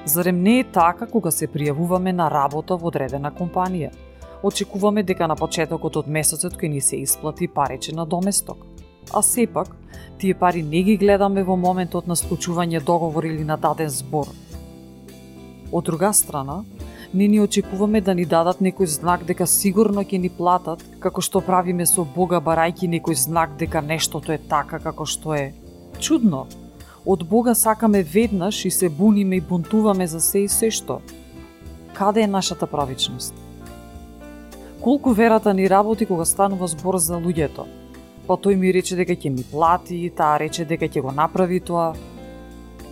Зарем 0.04 0.42
не 0.42 0.60
е 0.60 0.64
така 0.64 1.06
кога 1.06 1.30
се 1.30 1.48
пријавуваме 1.48 2.12
на 2.12 2.30
работа 2.30 2.76
во 2.76 2.88
одредена 2.88 3.30
компанија? 3.30 3.90
Очекуваме 4.42 5.02
дека 5.02 5.26
на 5.26 5.34
почетокот 5.34 5.96
од 5.98 6.06
месецот 6.06 6.54
кој 6.58 6.70
ни 6.70 6.80
се 6.80 7.00
исплати 7.02 7.48
париче 7.48 7.92
на 7.92 8.04
доместок. 8.06 8.58
А 9.12 9.22
сепак, 9.22 9.74
тие 10.18 10.34
пари 10.34 10.62
не 10.62 10.82
ги 10.82 10.96
гледаме 10.96 11.42
во 11.42 11.56
моментот 11.56 12.06
на 12.06 12.14
склучување 12.14 12.84
договор 12.84 13.24
или 13.24 13.44
на 13.44 13.56
даден 13.56 13.90
збор. 13.90 14.28
Од 15.72 15.84
друга 15.84 16.12
страна, 16.12 16.62
не 17.14 17.28
ни 17.28 17.40
очекуваме 17.40 18.00
да 18.00 18.14
ни 18.14 18.24
дадат 18.24 18.60
некој 18.60 18.86
знак 18.86 19.24
дека 19.26 19.46
сигурно 19.46 20.04
ќе 20.06 20.20
ни 20.22 20.30
платат, 20.30 20.84
како 21.00 21.20
што 21.20 21.40
правиме 21.40 21.86
со 21.86 22.04
Бога 22.04 22.38
барајки 22.38 22.86
некој 22.86 23.18
знак 23.18 23.58
дека 23.58 23.82
нештото 23.82 24.32
е 24.32 24.38
така 24.38 24.78
како 24.78 25.06
што 25.06 25.34
е. 25.34 25.52
Чудно. 25.98 26.46
Од 27.06 27.26
Бога 27.26 27.54
сакаме 27.54 28.02
веднаш 28.02 28.64
и 28.64 28.70
се 28.70 28.88
буниме 28.88 29.36
и 29.36 29.40
бунтуваме 29.40 30.06
за 30.06 30.20
се 30.20 30.46
и 30.46 30.48
се 30.48 30.70
што. 30.70 31.00
Каде 31.94 32.22
е 32.22 32.26
нашата 32.26 32.66
правичност? 32.66 33.47
Колку 34.80 35.12
верата 35.12 35.54
ни 35.54 35.70
работи 35.70 36.06
кога 36.06 36.24
станува 36.24 36.66
збор 36.66 36.98
за 37.02 37.18
луѓето? 37.18 37.64
Па 38.26 38.36
тој 38.38 38.54
ми 38.54 38.70
рече 38.72 38.94
дека 38.94 39.16
ќе 39.16 39.30
ми 39.34 39.42
плати, 39.42 39.98
таа 40.14 40.38
рече 40.38 40.64
дека 40.64 40.86
ќе 40.86 41.02
го 41.02 41.10
направи 41.10 41.58
тоа. 41.60 41.94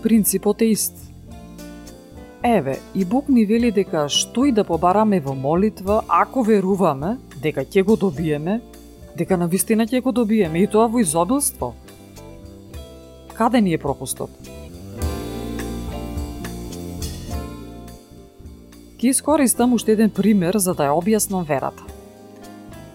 Принципот 0.02 0.62
е 0.62 0.72
ист. 0.74 0.96
Еве, 2.42 2.78
и 2.94 3.04
Бог 3.04 3.28
ни 3.28 3.46
вели 3.46 3.70
дека 3.70 4.08
што 4.08 4.46
и 4.46 4.52
да 4.52 4.64
побараме 4.64 5.20
во 5.20 5.34
молитва, 5.34 6.02
ако 6.08 6.42
веруваме 6.42 7.16
дека 7.42 7.62
ќе 7.62 7.84
го 7.84 7.96
добиеме, 7.96 8.60
дека 9.16 9.36
на 9.36 9.46
вистина 9.46 9.86
ќе 9.86 10.02
го 10.02 10.12
добиеме 10.12 10.62
и 10.62 10.66
тоа 10.66 10.88
во 10.90 10.98
изобилство. 10.98 11.74
Каде 13.34 13.60
ни 13.60 13.74
е 13.74 13.78
пропустот? 13.78 14.45
Ќе 19.06 19.10
искористам 19.10 19.74
уште 19.74 19.92
еден 19.92 20.10
пример 20.10 20.56
за 20.58 20.72
да 20.74 20.88
ја 20.88 20.94
објаснам 20.98 21.46
верата. 21.46 21.82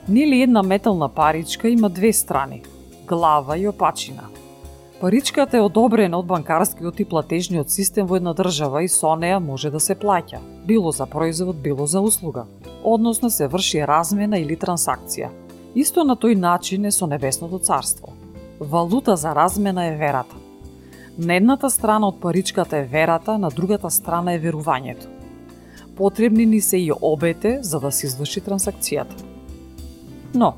Нели 0.07 0.41
една 0.41 0.61
метална 0.61 1.07
паричка 1.07 1.69
има 1.69 1.89
две 1.89 2.11
страни– 2.13 2.63
глава 3.07 3.57
и 3.57 3.67
опачина. 3.67 4.27
Паричката 5.01 5.57
е 5.57 5.61
одобрена 5.61 6.19
од 6.19 6.25
банкарскиот 6.25 6.99
и 6.99 7.05
платежниот 7.05 7.71
систем 7.71 8.07
во 8.07 8.19
една 8.19 8.33
држава 8.33 8.83
и 8.83 8.89
со 8.89 9.15
неа 9.15 9.39
може 9.39 9.71
да 9.71 9.79
се 9.79 9.95
плаќа, 9.95 10.41
било 10.67 10.91
за 10.91 11.05
производ, 11.05 11.55
било 11.63 11.87
за 11.87 12.01
услуга. 12.01 12.43
Односно 12.83 13.29
се 13.29 13.47
врши 13.47 13.87
размена 13.87 14.39
или 14.39 14.57
трансакција. 14.57 15.29
Исто 15.75 16.03
на 16.03 16.15
тој 16.15 16.35
начин 16.35 16.85
е 16.85 16.91
со 16.91 17.07
небесното 17.07 17.59
царство. 17.59 18.13
Валута 18.59 19.15
за 19.15 19.35
размена 19.35 19.85
е 19.85 19.95
верата. 19.95 20.35
На 21.17 21.35
едната 21.35 21.69
страна 21.69 22.07
од 22.07 22.19
паричката 22.19 22.77
е 22.77 22.83
верата, 22.83 23.37
на 23.37 23.49
другата 23.49 23.89
страна 23.89 24.33
е 24.33 24.39
верувањето. 24.39 25.20
Потребни 25.95 26.45
ни 26.45 26.61
се 26.61 26.77
и 26.77 26.91
обете 27.01 27.59
за 27.61 27.79
да 27.79 27.91
се 27.91 28.07
изврши 28.07 28.41
трансакцијата. 28.41 29.15
Но, 30.33 30.53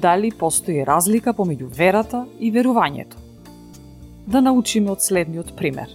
дали 0.00 0.30
постои 0.30 0.86
разлика 0.86 1.34
помеѓу 1.34 1.68
верата 1.68 2.26
и 2.40 2.52
верувањето? 2.52 3.16
Да 4.26 4.40
научиме 4.40 4.90
од 4.90 5.02
следниот 5.02 5.52
пример. 5.56 5.90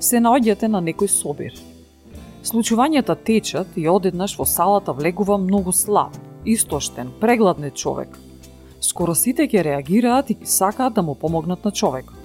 Се 0.00 0.20
наоѓате 0.22 0.68
на 0.68 0.80
некој 0.84 1.10
собир. 1.10 1.54
Случувањата 2.42 3.16
течат 3.16 3.74
и 3.76 3.88
одеднаш 3.88 4.36
во 4.38 4.46
салата 4.46 4.92
влегува 4.92 5.38
многу 5.38 5.72
слаб, 5.72 6.14
истоштен, 6.44 7.10
прегладнет 7.20 7.74
човек. 7.74 8.14
Скоро 8.80 9.14
сите 9.14 9.48
ќе 9.48 9.64
реагираат 9.64 10.30
и 10.30 10.36
сакаат 10.44 10.94
да 10.94 11.02
му 11.02 11.14
помогнат 11.14 11.64
на 11.64 11.72
човекот. 11.72 12.17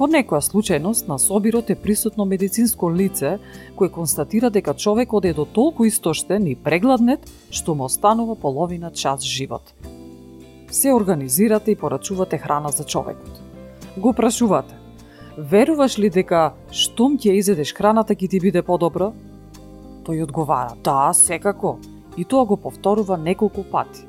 По 0.00 0.06
некоја 0.08 0.40
случајност 0.40 1.10
на 1.12 1.18
собирот 1.20 1.68
е 1.70 1.74
присутно 1.76 2.24
медицинско 2.24 2.88
лице 2.90 3.34
кое 3.76 3.90
констатира 3.92 4.48
дека 4.50 4.72
човекот 4.74 5.24
е 5.24 5.32
до 5.36 5.44
толку 5.44 5.84
истоштен 5.84 6.46
и 6.46 6.54
прегладнет 6.56 7.28
што 7.50 7.74
му 7.74 7.84
останува 7.84 8.34
половина 8.34 8.90
час 8.90 9.20
живот. 9.20 9.74
Се 10.70 10.94
организирате 10.96 11.70
и 11.70 11.76
порачувате 11.76 12.38
храна 12.38 12.68
за 12.68 12.84
човекот. 12.84 13.42
Го 13.98 14.12
прашувате: 14.12 14.74
Веруваш 15.36 15.98
ли 15.98 16.08
дека 16.08 16.54
штом 16.72 17.20
ќе 17.20 17.36
изедеш 17.36 17.76
храната 17.76 18.16
ќе 18.16 18.30
ти 18.30 18.40
биде 18.40 18.62
подобро? 18.62 19.12
Тој 20.08 20.22
одговара: 20.22 20.80
Да, 20.84 21.12
секако. 21.12 21.76
И 22.16 22.24
тоа 22.24 22.46
го 22.46 22.56
повторува 22.56 23.18
неколку 23.18 23.68
пати. 23.68 24.06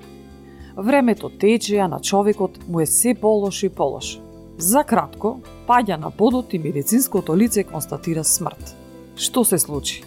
Времето 0.77 1.29
тече, 1.29 1.77
а 1.83 1.87
на 1.87 1.99
човекот 1.99 2.67
му 2.69 2.79
е 2.79 2.85
се 2.85 3.13
полош 3.13 3.63
и 3.63 3.69
полош. 3.69 4.21
За 4.57 4.83
кратко, 4.83 5.39
паѓа 5.67 5.97
на 5.97 6.11
подот 6.11 6.53
и 6.53 6.59
медицинското 6.59 7.35
лице 7.37 7.63
констатира 7.63 8.23
смрт. 8.23 8.75
Што 9.15 9.43
се 9.45 9.57
случи? 9.57 10.03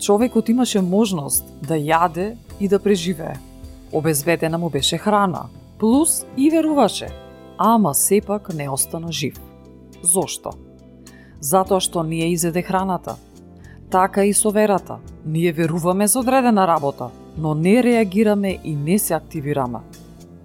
Човекот 0.00 0.48
имаше 0.48 0.80
можност 0.80 1.44
да 1.62 1.74
јаде 1.74 2.36
и 2.60 2.68
да 2.68 2.78
преживее. 2.78 3.36
Обезбедена 3.92 4.58
му 4.58 4.70
беше 4.70 4.98
храна, 4.98 5.46
плюс 5.78 6.26
и 6.36 6.50
веруваше, 6.50 7.08
ама 7.58 7.94
сепак 7.94 8.54
не 8.54 8.68
остана 8.68 9.12
жив. 9.12 9.40
Зошто? 10.02 10.50
Затоа 11.40 11.80
што 11.80 12.02
ние 12.02 12.32
изеде 12.32 12.62
храната. 12.62 13.16
Така 13.90 14.24
и 14.24 14.34
со 14.34 14.50
верата. 14.50 14.98
Ние 15.26 15.52
веруваме 15.52 16.06
за 16.06 16.20
одредена 16.20 16.66
работа, 16.66 17.10
но 17.38 17.54
не 17.54 17.82
реагираме 17.82 18.58
и 18.64 18.74
не 18.74 18.98
се 18.98 19.14
активираме. 19.14 19.78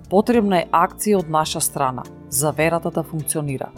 Потребна 0.10 0.62
е 0.62 0.70
акција 0.72 1.18
од 1.18 1.30
наша 1.30 1.62
страна– 1.62 2.04
за 2.30 2.52
верата 2.52 2.92
да 2.92 3.04
функционира. 3.04 3.70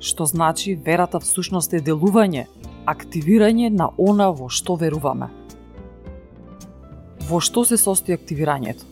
Што 0.00 0.26
значи 0.26 0.74
верата 0.74 1.20
всушност 1.20 1.72
е 1.72 1.80
делување, 1.80 2.46
активирање 2.86 3.70
на 3.70 3.88
она 3.98 4.30
во 4.30 4.48
што 4.48 4.76
веруваме. 4.76 5.30
Во 7.28 7.40
што 7.40 7.64
се 7.64 7.76
состои 7.80 8.14
активирањето? 8.14 8.84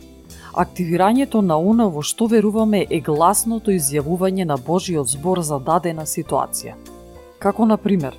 Активирањето 0.53 1.41
на 1.41 1.57
она 1.57 1.89
во 1.89 2.03
што 2.03 2.27
веруваме 2.27 2.87
е 2.91 3.01
гласното 3.01 3.71
изјавување 3.73 4.45
на 4.45 4.57
Божиот 4.57 5.09
збор 5.09 5.41
за 5.41 5.59
дадена 5.59 6.07
ситуација. 6.07 6.75
Како 7.39 7.65
на 7.67 7.77
пример, 7.77 8.17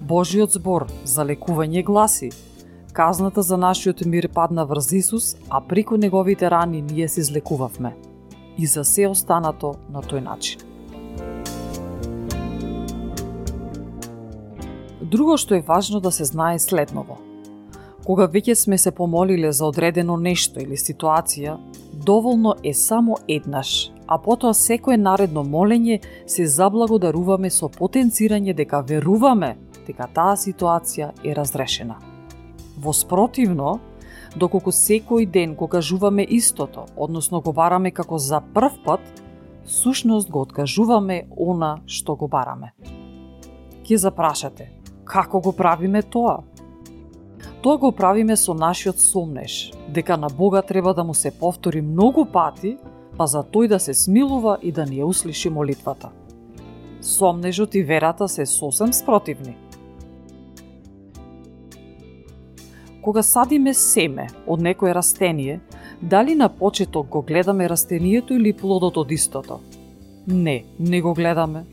Божиот 0.00 0.52
збор 0.52 0.86
за 1.04 1.24
лекување 1.24 1.84
гласи 1.84 2.30
Казната 2.92 3.42
за 3.42 3.56
нашиот 3.56 4.00
мир 4.06 4.28
падна 4.34 4.64
врз 4.66 4.92
Исус, 4.92 5.36
а 5.48 5.60
преку 5.60 5.96
неговите 5.96 6.50
рани 6.50 6.82
ние 6.82 7.08
се 7.08 7.20
излекувавме 7.20 8.07
и 8.58 8.66
за 8.66 8.84
се 8.84 9.06
останато 9.08 9.74
на 9.92 10.02
тој 10.02 10.20
начин. 10.20 10.60
Друго 15.00 15.38
што 15.38 15.54
е 15.54 15.64
важно 15.64 16.00
да 16.00 16.12
се 16.12 16.24
знае 16.24 16.58
следново. 16.58 17.16
Кога 18.04 18.26
веќе 18.28 18.54
сме 18.54 18.78
се 18.78 18.90
помолиле 18.90 19.52
за 19.52 19.66
одредено 19.66 20.16
нешто 20.16 20.60
или 20.60 20.76
ситуација, 20.76 21.56
доволно 21.92 22.54
е 22.64 22.74
само 22.74 23.16
еднаш, 23.28 23.92
а 24.06 24.18
потоа 24.18 24.54
секое 24.54 24.96
наредно 24.96 25.44
молење 25.44 26.00
се 26.26 26.46
заблагодаруваме 26.46 27.50
со 27.50 27.68
потенцирање 27.68 28.54
дека 28.56 28.80
веруваме 28.80 29.56
дека 29.86 30.08
таа 30.14 30.36
ситуација 30.36 31.12
е 31.24 31.34
разрешена. 31.36 31.96
Во 32.78 32.92
спротивно, 32.92 33.78
доколку 34.36 34.70
секој 34.70 35.26
ден 35.26 35.54
го 35.54 35.68
кажуваме 35.68 36.26
истото, 36.28 36.86
односно 36.96 37.40
го 37.40 37.52
бараме 37.52 37.90
како 37.90 38.18
за 38.18 38.40
прв 38.54 38.78
пат, 38.84 39.00
сушност 39.64 40.30
го 40.30 40.40
откажуваме 40.40 41.28
она 41.36 41.78
што 41.86 42.16
го 42.16 42.28
бараме. 42.28 42.72
Ке 43.84 43.96
запрашате, 43.96 44.72
како 45.04 45.40
го 45.40 45.52
правиме 45.52 46.02
тоа? 46.02 46.42
Тоа 47.62 47.78
го 47.78 47.92
правиме 47.92 48.36
со 48.36 48.54
нашиот 48.54 49.00
сомнеш, 49.00 49.72
дека 49.88 50.16
на 50.16 50.28
Бога 50.28 50.62
треба 50.62 50.94
да 50.94 51.04
му 51.04 51.14
се 51.14 51.30
повтори 51.30 51.82
многу 51.82 52.24
пати, 52.24 52.76
па 53.16 53.26
за 53.26 53.42
тој 53.42 53.68
да 53.68 53.78
се 53.78 53.94
смилува 53.94 54.58
и 54.62 54.72
да 54.72 54.86
ни 54.86 55.00
ја 55.00 55.04
услиши 55.04 55.50
молитвата. 55.50 56.10
Сомнежот 57.00 57.74
и 57.74 57.82
верата 57.82 58.28
се 58.28 58.46
сосем 58.46 58.92
спротивни– 58.92 59.56
Кога 63.02 63.22
садиме 63.22 63.74
семе 63.74 64.26
од 64.46 64.60
некое 64.60 64.94
растение, 64.94 65.60
дали 66.02 66.34
на 66.34 66.48
почеток 66.48 67.08
го 67.08 67.22
гледаме 67.22 67.68
растението 67.68 68.34
или 68.34 68.52
плодот 68.52 68.96
од 68.96 69.10
истото? 69.12 69.60
Не, 70.26 70.64
не 70.78 71.00
го 71.00 71.14
гледаме. 71.14 71.64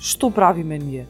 Што 0.00 0.30
правиме 0.30 0.78
ние? 0.78 1.06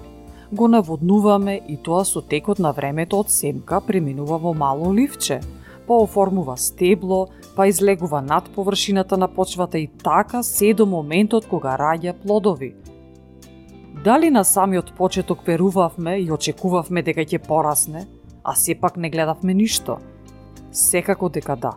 Го 0.52 0.68
наводнуваме 0.68 1.60
и 1.68 1.76
тоа 1.76 2.04
со 2.04 2.20
текот 2.20 2.58
на 2.58 2.72
времето 2.72 3.18
од 3.18 3.30
семка 3.30 3.80
преминува 3.80 4.38
во 4.38 4.52
мало 4.54 4.92
ливче, 4.92 5.40
па 5.86 5.94
оформува 6.02 6.56
стебло, 6.56 7.28
па 7.56 7.66
излегува 7.68 8.20
над 8.22 8.50
површината 8.54 9.16
на 9.16 9.28
почвата 9.28 9.78
и 9.78 9.86
така 9.86 10.42
се 10.42 10.74
до 10.74 10.86
моментот 10.86 11.46
кога 11.46 11.78
раѓа 11.78 12.12
плодови. 12.12 12.74
Дали 14.04 14.30
на 14.30 14.44
самиот 14.44 14.92
почеток 14.96 15.46
верувавме 15.46 16.18
и 16.18 16.30
очекувавме 16.30 17.02
дека 17.02 17.24
ќе 17.24 17.38
порасне, 17.38 18.06
а 18.44 18.54
сепак 18.54 18.96
не 18.96 19.10
гледавме 19.10 19.54
ништо? 19.54 19.96
Секако 20.72 21.28
дека 21.28 21.56
да. 21.56 21.70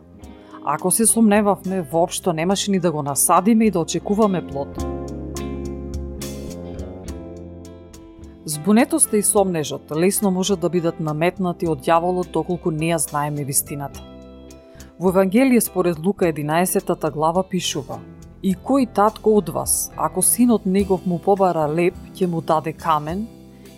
Ако 0.66 0.92
се 0.92 1.06
сомневавме, 1.06 1.82
воопшто 1.82 2.34
немаше 2.34 2.72
ни 2.72 2.80
да 2.80 2.92
го 2.92 3.04
насадиме 3.04 3.66
и 3.66 3.72
да 3.72 3.80
очекуваме 3.80 4.48
плод. 4.48 4.86
Збунетоста 8.46 9.18
и 9.18 9.24
сомнежот 9.24 9.92
лесно 9.92 10.32
можат 10.32 10.60
да 10.60 10.70
бидат 10.70 11.00
наметнати 11.00 11.68
од 11.68 11.82
дјаволот 11.84 12.32
доколку 12.32 12.72
не 12.72 12.94
ја 12.94 13.00
знаеме 13.00 13.44
вистината. 13.44 14.00
Во 15.00 15.10
Евангелие 15.10 15.62
според 15.62 16.00
Лука 16.00 16.26
11 16.26 17.12
глава 17.12 17.44
пишува 17.44 18.00
И 18.44 18.56
кој 18.56 18.88
татко 18.94 19.36
од 19.38 19.50
вас, 19.50 19.92
ако 19.98 20.22
синот 20.22 20.66
негов 20.66 21.06
му 21.06 21.20
побара 21.20 21.68
леп, 21.68 21.96
ќе 22.16 22.28
му 22.28 22.42
даде 22.42 22.74
камен, 22.74 23.28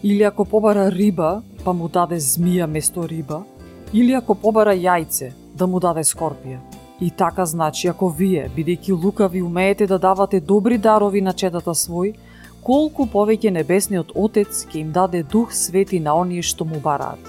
или 0.03 0.23
ако 0.23 0.45
побара 0.45 0.91
риба, 0.91 1.41
па 1.64 1.74
му 1.74 1.88
даде 1.88 2.20
змија 2.20 2.68
место 2.68 3.07
риба, 3.07 3.43
или 3.93 4.14
ако 4.14 4.36
побара 4.36 4.76
јајце, 4.76 5.32
да 5.55 5.68
му 5.68 5.80
даде 5.80 6.03
скорпија. 6.03 6.60
И 7.01 7.10
така 7.12 7.45
значи, 7.45 7.88
ако 7.88 8.10
вие, 8.10 8.49
бидејќи 8.55 9.03
лукави, 9.03 9.41
умеете 9.41 9.88
да 9.88 9.99
давате 9.99 10.39
добри 10.39 10.78
дарови 10.78 11.22
на 11.22 11.34
чедата 11.34 11.72
свој, 11.72 12.14
колку 12.64 13.07
повеќе 13.07 13.51
небесниот 13.55 14.12
Отец 14.16 14.66
ќе 14.68 14.82
им 14.82 14.91
даде 14.91 15.24
Дух 15.24 15.53
Свети 15.53 15.99
на 15.99 16.16
оние 16.16 16.41
што 16.41 16.66
му 16.66 16.80
бараат. 16.84 17.20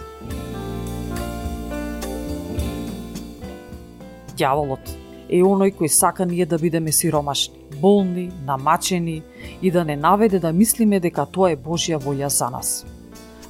Дјаволот 4.37 4.97
е 5.31 5.43
оној 5.47 5.75
кој 5.79 5.89
сака 5.89 6.27
ние 6.27 6.47
да 6.47 6.59
бидеме 6.59 6.93
сиромашни, 6.93 7.61
болни, 7.81 8.31
намачени 8.45 9.23
и 9.63 9.71
да 9.71 9.85
не 9.85 9.97
наведе 9.97 10.39
да 10.39 10.53
мислиме 10.53 11.01
дека 11.01 11.27
тоа 11.27 11.53
е 11.53 11.57
Божја 11.57 12.01
волја 12.01 12.29
за 12.29 12.51
нас. 12.51 12.85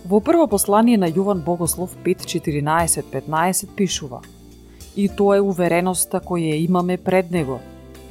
Во 0.05 0.17
прво 0.25 0.47
послание 0.49 0.97
на 0.97 1.11
Јован 1.13 1.43
Богослов 1.45 1.93
5.14.15 2.05 3.69
пишува 3.77 4.23
И 4.97 5.09
тоа 5.09 5.37
е 5.37 5.45
увереноста 5.45 6.23
која 6.25 6.57
имаме 6.57 6.97
пред 6.97 7.31
Него, 7.31 7.61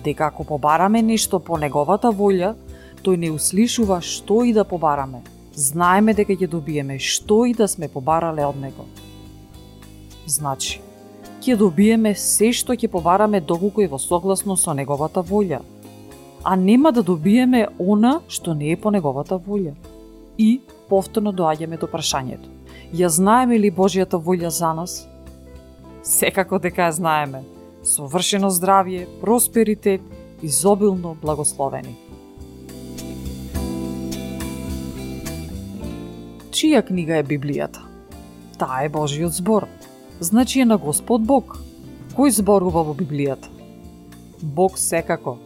дека 0.04 0.28
ако 0.28 0.44
побараме 0.44 1.02
нешто 1.02 1.40
по 1.40 1.58
Неговата 1.58 2.12
волја, 2.14 2.54
тој 3.02 3.18
не 3.18 3.32
услишува 3.32 4.02
што 4.02 4.44
и 4.46 4.54
да 4.54 4.64
побараме. 4.64 5.24
Знаеме 5.54 6.14
дека 6.14 6.38
ќе 6.38 6.48
добиеме 6.48 7.00
што 7.00 7.46
и 7.50 7.58
да 7.58 7.68
сме 7.68 7.90
побарале 7.90 8.46
од 8.46 8.62
него. 8.62 8.86
Значи, 10.28 10.82
ќе 11.42 11.58
добиеме 11.58 12.14
се 12.16 12.54
што 12.54 12.78
ќе 12.78 12.88
побараме 12.88 13.42
доколку 13.42 13.82
е 13.82 13.90
во 13.90 13.98
согласно 13.98 14.56
со 14.56 14.78
неговата 14.78 15.26
волја. 15.26 15.66
А 16.44 16.56
нема 16.56 16.92
да 16.92 17.02
добиеме 17.02 17.68
она 17.80 18.22
што 18.28 18.54
не 18.54 18.72
е 18.72 18.78
по 18.78 18.92
неговата 18.92 19.42
волја. 19.42 19.74
И 20.38 20.62
повторно 20.90 21.32
доаѓаме 21.32 21.80
до 21.80 21.88
прашањето. 21.88 22.50
Ја 22.94 23.08
знаеме 23.08 23.58
ли 23.60 23.72
Божјата 23.72 24.18
волја 24.18 24.50
за 24.50 24.74
нас? 24.74 25.08
Секако 26.04 26.60
дека 26.60 26.88
ја 26.88 26.92
знаеме. 26.98 27.44
Совршено 27.84 28.50
здравје, 28.50 29.06
просперитет, 29.22 30.02
изобилно 30.42 31.16
благословени. 31.22 31.96
Чија 36.52 36.82
книга 36.84 37.20
е 37.20 37.24
Библијата? 37.24 37.80
Таа 38.60 38.84
е 38.84 38.90
Божиот 38.90 39.34
збор. 39.34 39.68
Значи 40.20 40.60
е 40.60 40.66
на 40.66 40.78
Господ 40.78 41.24
Бог. 41.24 41.60
Кој 42.18 42.34
зборува 42.36 42.84
во 42.84 42.94
Библијата? 42.98 43.48
Бог 44.42 44.76
секако. 44.78 45.38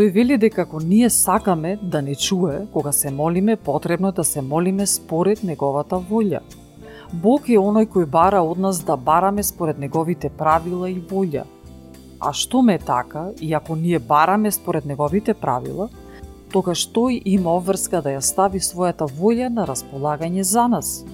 Тој 0.00 0.12
вели 0.12 0.36
дека 0.40 0.62
ако 0.62 0.78
ние 0.80 1.10
сакаме 1.12 1.74
да 1.82 2.00
не 2.02 2.14
чуе, 2.14 2.66
кога 2.72 2.92
се 2.92 3.10
молиме, 3.10 3.56
потребно 3.56 4.12
да 4.12 4.24
се 4.24 4.40
молиме 4.40 4.86
според 4.86 5.42
неговата 5.44 5.98
волја. 6.00 6.40
Бог 7.12 7.50
е 7.52 7.58
оној 7.60 7.84
кој 7.84 8.06
бара 8.08 8.40
од 8.40 8.56
нас 8.56 8.80
да 8.80 8.96
бараме 8.96 9.42
според 9.42 9.78
неговите 9.78 10.30
правила 10.30 10.88
и 10.88 10.96
волја. 10.96 11.44
А 12.20 12.32
што 12.32 12.62
ме 12.62 12.78
така, 12.78 13.26
и 13.40 13.52
ако 13.52 13.76
ние 13.76 13.98
бараме 13.98 14.50
според 14.50 14.86
неговите 14.86 15.34
правила, 15.34 15.90
тогаш 16.48 16.88
тој 16.88 17.20
има 17.24 17.52
обврска 17.60 18.00
да 18.00 18.16
ја 18.16 18.24
стави 18.24 18.56
својата 18.56 19.04
волја 19.04 19.52
на 19.52 19.68
располагање 19.68 20.40
за 20.40 20.68
нас. 20.68 21.04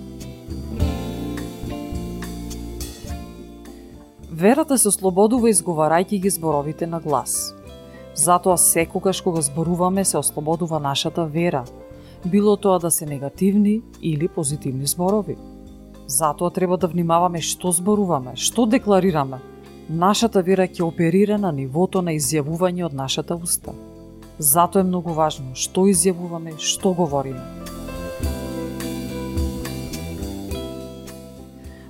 Верата 4.30 4.78
се 4.78 4.88
ослободува 4.94 5.50
изговарајќи 5.50 6.22
ги 6.22 6.30
зборовите 6.30 6.86
на 6.86 7.00
глас. 7.00 7.55
Затоа 8.16 8.56
секогаш 8.56 9.20
кога 9.20 9.40
зборуваме 9.40 10.04
се 10.04 10.18
ослободува 10.18 10.80
нашата 10.80 11.26
вера, 11.26 11.64
било 12.24 12.56
тоа 12.56 12.78
да 12.78 12.90
се 12.90 13.06
негативни 13.06 13.82
или 14.02 14.28
позитивни 14.28 14.86
зборови. 14.86 15.36
Затоа 16.06 16.50
треба 16.50 16.76
да 16.76 16.88
внимаваме 16.88 17.40
што 17.40 17.72
зборуваме, 17.72 18.32
што 18.36 18.66
декларираме. 18.66 19.38
Нашата 19.88 20.42
вера 20.42 20.64
ќе 20.64 20.82
оперира 20.82 21.38
на 21.38 21.52
нивото 21.52 22.02
на 22.02 22.16
изјавување 22.16 22.86
од 22.88 22.94
нашата 22.94 23.36
уста. 23.36 23.76
Затоа 24.38 24.80
е 24.80 24.88
многу 24.88 25.12
важно 25.12 25.52
што 25.54 25.84
изјавуваме, 25.84 26.56
што 26.58 26.94
говориме. 26.94 27.65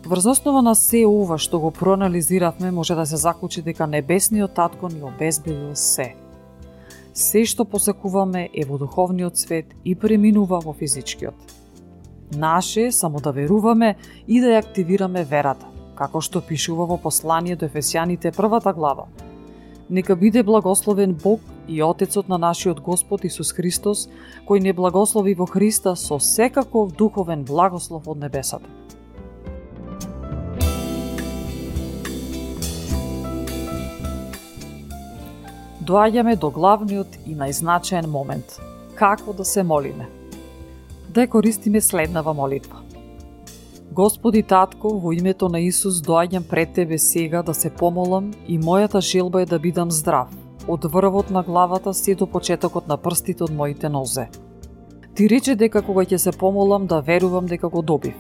Врз 0.07 0.27
основа 0.27 0.63
на 0.63 0.75
се 0.79 1.01
ова 1.03 1.35
што 1.35 1.59
го 1.59 1.73
проанализиравме, 1.75 2.71
може 2.71 2.95
да 2.95 3.07
се 3.07 3.17
заклучи 3.17 3.63
дека 3.63 3.87
небесниот 3.87 4.55
татко 4.55 4.89
ни 4.89 5.03
обезбедил 5.03 5.75
се. 5.75 6.15
Се 7.15 7.43
што 7.45 7.65
посекуваме 7.67 8.45
е 8.55 8.63
во 8.69 8.79
духовниот 8.79 9.35
свет 9.35 9.75
и 9.85 9.97
преминува 9.99 10.61
во 10.63 10.77
физичкиот. 10.79 11.35
Наше 12.39 12.87
е 12.87 12.93
само 12.93 13.19
да 13.19 13.33
веруваме 13.33 13.97
и 14.29 14.39
да 14.41 14.55
ја 14.55 14.63
активираме 14.63 15.25
верата, 15.25 15.67
како 15.99 16.23
што 16.23 16.39
пишува 16.39 16.87
во 16.87 17.03
послание 17.03 17.57
до 17.57 17.67
Ефесијаните 17.67 18.31
првата 18.31 18.73
глава. 18.73 19.11
Нека 19.91 20.15
биде 20.17 20.43
благословен 20.43 21.19
Бог 21.19 21.41
и 21.67 21.83
Отецот 21.83 22.29
на 22.29 22.39
нашиот 22.39 22.81
Господ 22.81 23.25
Исус 23.25 23.51
Христос, 23.53 24.07
кој 24.47 24.63
не 24.63 24.73
благослови 24.73 25.35
во 25.35 25.47
Христа 25.47 25.97
со 25.97 26.21
секаков 26.21 26.95
духовен 26.95 27.43
благослов 27.43 28.07
од 28.07 28.23
небесата. 28.23 28.71
Доаѓаме 35.87 36.35
до 36.37 36.51
главниот 36.51 37.19
и 37.27 37.35
најзначаен 37.39 38.09
момент– 38.11 38.57
како 38.99 39.33
да 39.33 39.45
се 39.45 39.63
молиме. 39.63 40.09
Да 41.15 41.23
ја 41.23 41.29
користиме 41.31 41.81
следнава 41.81 42.35
молитва. 42.35 42.81
Господи 43.93 44.43
Татко, 44.43 44.99
во 44.99 45.13
името 45.13 45.49
на 45.49 45.61
Исус 45.61 46.01
доаѓам 46.03 46.49
пред 46.49 46.73
Тебе 46.73 46.99
сега 46.99 47.43
да 47.43 47.55
се 47.55 47.71
помолам 47.71 48.33
и 48.49 48.59
мојата 48.59 49.01
желба 49.01 49.43
е 49.43 49.47
да 49.47 49.59
бидам 49.59 49.91
здрав– 49.91 50.29
од 50.69 50.85
врвот 50.85 51.31
на 51.31 51.43
главата 51.43 51.95
се 51.95 52.15
до 52.15 52.27
почетокот 52.27 52.89
на 52.89 52.97
прстите 52.97 53.45
од 53.45 53.53
моите 53.55 53.89
нозе. 53.89 54.27
Ти 55.15 55.29
рече 55.29 55.55
дека 55.55 55.83
кога 55.83 56.03
ќе 56.03 56.17
се 56.17 56.33
помолам 56.33 56.87
да 56.87 57.01
верувам 57.01 57.47
дека 57.47 57.69
го 57.69 57.83
добив. 57.83 58.17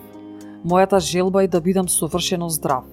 Мојата 0.64 1.00
желба 1.00 1.44
е 1.44 1.48
да 1.48 1.60
бидам 1.60 1.88
совршено 1.88 2.48
здрав. 2.48 2.84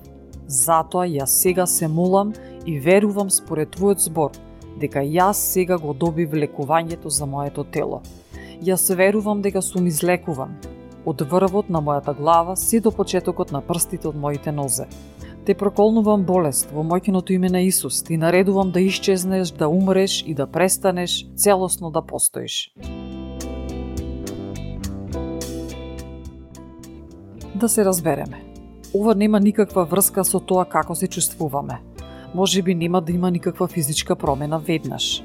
Затоа 0.47 1.05
јас 1.05 1.25
сега 1.25 1.65
се 1.65 1.87
молам 1.87 2.33
и 2.65 2.79
верувам 2.79 3.29
според 3.29 3.77
Твојот 3.77 3.99
збор, 3.99 4.31
дека 4.79 4.99
јас 4.99 5.33
сега 5.53 5.77
го 5.77 5.93
добив 5.93 6.31
лекувањето 6.33 7.09
за 7.09 7.25
моето 7.25 7.63
тело. 7.63 8.01
Јас 8.61 8.95
верувам 8.95 9.41
дека 9.41 9.61
сум 9.61 9.87
излекуван, 9.87 10.55
од 11.05 11.21
врвот 11.21 11.69
на 11.69 11.81
мојата 11.81 12.15
глава 12.17 12.55
си 12.55 12.79
до 12.79 12.91
почетокот 12.91 13.51
на 13.51 13.61
прстите 13.61 14.07
од 14.07 14.15
моите 14.15 14.51
нозе. 14.51 14.87
Те 15.45 15.53
проколнувам 15.53 16.23
болест 16.23 16.69
во 16.71 16.85
мојкиното 16.87 17.35
име 17.35 17.49
на 17.49 17.61
Исус. 17.61 18.03
Ти 18.03 18.17
наредувам 18.17 18.71
да 18.71 18.79
исчезнеш, 18.79 19.51
да 19.51 19.67
умреш 19.67 20.23
и 20.27 20.33
да 20.33 20.47
престанеш 20.47 21.27
целосно 21.35 21.91
да 21.91 22.01
постоиш. 22.01 22.73
Да 27.55 27.69
се 27.69 27.85
разбереме. 27.85 28.43
Ова 28.95 29.15
нема 29.15 29.39
никаква 29.39 29.85
врска 29.85 30.23
со 30.23 30.39
тоа 30.39 30.65
како 30.65 30.95
се 30.95 31.07
чувствуваме. 31.07 31.92
Може 32.35 32.61
би 32.61 32.75
нема 32.75 33.01
да 33.01 33.11
има 33.11 33.31
никаква 33.31 33.67
физичка 33.67 34.15
промена 34.15 34.59
веднаш. 34.59 35.23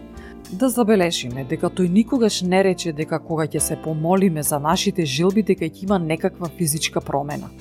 Да 0.52 0.68
забележиме 0.68 1.44
дека 1.44 1.68
тој 1.68 1.88
никогаш 1.92 2.42
не 2.42 2.64
рече 2.64 2.92
дека 2.92 3.18
кога 3.18 3.46
ќе 3.46 3.58
се 3.58 3.76
помолиме 3.76 4.42
за 4.42 4.58
нашите 4.58 5.04
жилби 5.04 5.42
дека 5.42 5.64
ќе 5.64 5.84
има 5.84 5.98
некаква 5.98 6.48
физичка 6.48 7.00
промена– 7.00 7.50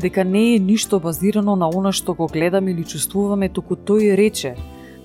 дека 0.00 0.24
не 0.24 0.54
е 0.54 0.58
ништо 0.58 1.00
базирано 1.00 1.56
на 1.56 1.68
она 1.68 1.92
што 1.92 2.14
го 2.14 2.26
гледаме 2.26 2.70
или 2.70 2.84
чувствуваме, 2.84 3.48
туку 3.48 3.76
тој 3.76 4.16
рече 4.16 4.56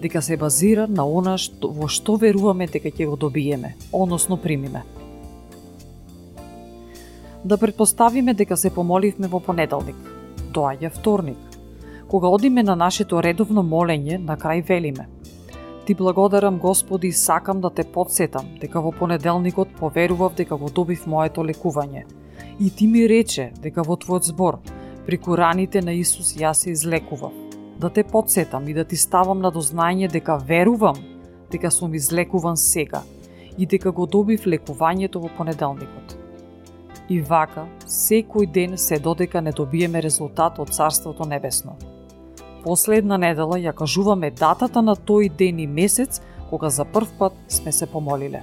дека 0.01 0.21
се 0.21 0.37
базира 0.37 0.87
на 0.87 1.05
она 1.05 1.37
што, 1.37 1.71
во 1.71 1.87
што 1.87 2.17
веруваме 2.17 2.67
дека 2.67 2.89
ќе 2.89 3.09
го 3.09 3.15
добиеме, 3.15 3.75
односно 3.91 4.37
примиме. 4.37 4.83
Да 7.43 7.57
предпоставиме 7.57 8.33
дека 8.33 8.57
се 8.57 8.69
помоливме 8.69 9.27
во 9.27 9.39
понеделник, 9.39 9.97
доаѓа 10.53 10.91
вторник. 10.91 11.37
Кога 12.07 12.27
одиме 12.27 12.63
на 12.63 12.75
нашето 12.75 13.23
редовно 13.23 13.63
молење, 13.63 14.17
на 14.17 14.37
крај 14.37 14.63
велиме. 14.67 15.07
Ти 15.85 15.93
благодарам, 15.95 16.57
Господи, 16.57 17.07
и 17.07 17.11
сакам 17.11 17.61
да 17.61 17.69
те 17.69 17.83
подсетам 17.83 18.45
дека 18.61 18.81
во 18.81 18.91
понеделникот 18.91 19.67
поверував 19.79 20.35
дека 20.35 20.55
го 20.55 20.69
добив 20.69 21.07
моето 21.07 21.43
лекување. 21.43 22.03
И 22.59 22.69
ти 22.69 22.87
ми 22.87 23.07
рече 23.09 23.51
дека 23.61 23.83
во 23.83 23.95
твојот 23.95 24.23
збор, 24.23 24.59
преку 25.05 25.37
раните 25.37 25.81
на 25.81 25.93
Исус 25.93 26.33
јас 26.35 26.63
се 26.63 26.71
излекував. 26.71 27.31
Да 27.79 27.89
те 27.89 28.03
подсетам 28.03 28.67
и 28.67 28.73
да 28.73 28.83
ти 28.83 28.95
ставам 28.95 29.39
на 29.39 29.51
дознање 29.51 30.11
дека 30.11 30.37
верувам 30.37 30.95
дека 31.51 31.71
сум 31.71 31.93
излекуван 31.93 32.57
сега 32.57 33.03
и 33.57 33.65
дека 33.65 33.91
го 33.91 34.05
добив 34.05 34.45
лекувањето 34.45 35.19
во 35.19 35.29
понеделникот. 35.37 36.17
И 37.09 37.21
вака, 37.21 37.67
секој 37.87 38.51
ден 38.51 38.77
се 38.77 38.99
додека 38.99 39.41
не 39.41 39.51
добиеме 39.51 40.01
резултат 40.01 40.59
од 40.59 40.75
Царството 40.75 41.25
Небесно. 41.25 41.77
Последна 42.67 43.15
недела 43.15 43.55
ја 43.63 43.71
кажуваме 43.71 44.27
датата 44.35 44.81
на 44.83 44.91
тој 45.09 45.29
ден 45.39 45.59
и 45.63 45.67
месец 45.67 46.17
кога 46.49 46.67
за 46.69 46.83
прв 46.83 47.13
пат 47.19 47.33
сме 47.47 47.71
се 47.71 47.85
помолиле. 47.87 48.41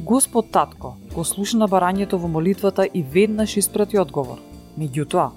Господ 0.00 0.48
Татко 0.50 0.94
го 1.14 1.24
слушна 1.24 1.68
барањето 1.68 2.16
во 2.16 2.28
молитвата 2.28 2.86
и 2.94 3.02
веднаш 3.02 3.58
испрати 3.60 3.98
одговор. 4.00 4.40
Меѓутоа, 4.78 5.28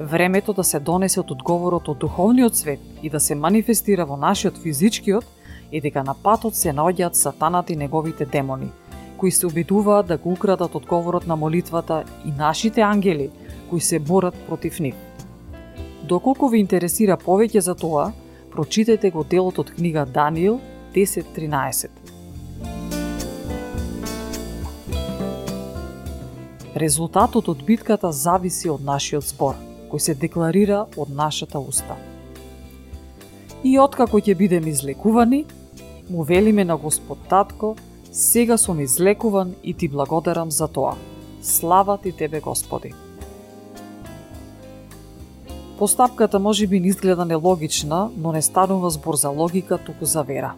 времето 0.00 0.52
да 0.52 0.64
се 0.64 0.80
донесе 0.80 1.20
од 1.20 1.30
одговорот 1.30 1.88
од 1.88 2.02
духовниот 2.02 2.56
свет 2.56 2.80
и 3.02 3.10
да 3.10 3.20
се 3.20 3.38
манифестира 3.38 4.06
во 4.06 4.16
нашиот 4.16 4.58
физичкиот 4.58 5.24
е 5.70 5.80
дека 5.80 6.02
на 6.02 6.14
патот 6.14 6.56
се 6.58 6.74
наоѓаат 6.74 7.14
сатанат 7.14 7.70
и 7.70 7.76
неговите 7.76 8.26
демони, 8.26 8.72
кои 9.16 9.30
се 9.30 9.46
обидуваат 9.46 10.06
да 10.06 10.18
го 10.18 10.32
украдат 10.32 10.74
одговорот 10.74 11.26
на 11.26 11.36
молитвата 11.36 12.04
и 12.26 12.32
нашите 12.32 12.80
ангели, 12.80 13.30
кои 13.70 13.80
се 13.80 13.98
борат 13.98 14.34
против 14.48 14.80
нив. 14.80 15.07
Доколку 16.08 16.48
ви 16.48 16.60
интересира 16.62 17.18
повеќе 17.20 17.60
за 17.60 17.74
тоа, 17.76 18.12
прочитете 18.52 19.10
го 19.12 19.24
делот 19.28 19.58
од 19.60 19.70
книга 19.76 20.06
Даниил 20.08 20.54
10.13. 20.94 21.88
Резултатот 26.80 27.50
од 27.52 27.64
битката 27.66 28.12
зависи 28.12 28.70
од 28.72 28.86
нашиот 28.86 29.26
спор, 29.26 29.58
кој 29.90 30.00
се 30.00 30.14
декларира 30.14 30.86
од 30.96 31.12
нашата 31.12 31.60
уста. 31.60 31.98
И 33.64 33.74
откако 33.78 34.22
ќе 34.22 34.36
бидеме 34.38 34.72
излекувани, 34.72 35.42
му 36.08 36.24
велиме 36.24 36.64
на 36.64 36.76
Господ 36.76 37.28
Татко, 37.28 37.74
сега 38.12 38.56
сум 38.56 38.80
излекуван 38.80 39.52
и 39.62 39.74
ти 39.74 39.88
благодарам 39.88 40.50
за 40.50 40.68
тоа. 40.68 40.96
Слава 41.42 41.98
ти 41.98 42.12
тебе, 42.12 42.40
Господи! 42.40 42.94
Постапката 45.78 46.38
може 46.38 46.66
би 46.66 46.80
не 46.80 46.88
изгледа 46.88 47.24
нелогична, 47.24 48.10
но 48.16 48.32
не 48.32 48.42
станува 48.42 48.90
збор 48.90 49.14
за 49.14 49.28
логика, 49.28 49.78
туку 49.78 50.04
за 50.04 50.22
вера. 50.22 50.54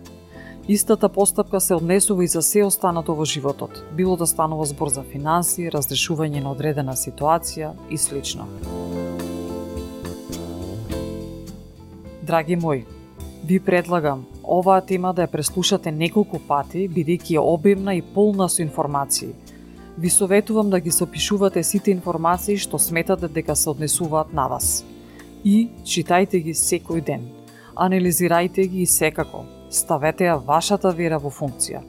Истата 0.68 1.09
постапка 1.09 1.61
се 1.61 1.75
однесува 1.75 2.25
и 2.25 2.27
за 2.27 2.43
се 2.43 2.64
останато 2.64 3.14
во 3.14 3.25
животот, 3.25 3.85
било 3.93 4.16
да 4.16 4.27
станува 4.27 4.64
збор 4.64 4.89
за 4.89 5.03
финанси, 5.03 5.68
разрешување 5.68 6.41
на 6.41 6.53
одредена 6.57 6.97
ситуација 6.97 7.73
и 7.91 7.99
слично. 7.99 8.47
Драги 12.23 12.57
мои, 12.57 12.87
ви 13.45 13.61
предлагам 13.61 14.25
оваа 14.45 14.81
тема 14.81 15.12
да 15.12 15.27
ја 15.27 15.33
преслушате 15.33 15.93
неколку 15.93 16.41
пати, 16.49 16.89
бидејќи 16.89 17.37
е 17.37 17.45
обемна 17.45 17.95
и 17.95 18.01
полна 18.03 18.49
со 18.49 18.62
информации. 18.62 19.35
Ви 19.99 20.11
советувам 20.11 20.71
да 20.71 20.81
ги 20.81 20.91
сопишувате 20.91 21.62
сите 21.62 21.91
информации 21.91 22.57
што 22.57 22.79
сметате 22.79 23.29
дека 23.29 23.57
се 23.57 23.71
однесуваат 23.71 24.33
на 24.33 24.49
вас 24.49 24.85
и 25.45 25.68
читајте 25.84 26.43
ги 26.45 26.55
секој 26.55 27.05
ден. 27.05 27.28
Анализирајте 27.74 28.66
ги 28.68 28.82
и 28.82 28.86
секако, 28.86 29.45
ставете 29.70 30.28
ја 30.28 30.36
вашата 30.45 30.91
вера 30.91 31.18
во 31.18 31.30
функција. 31.30 31.82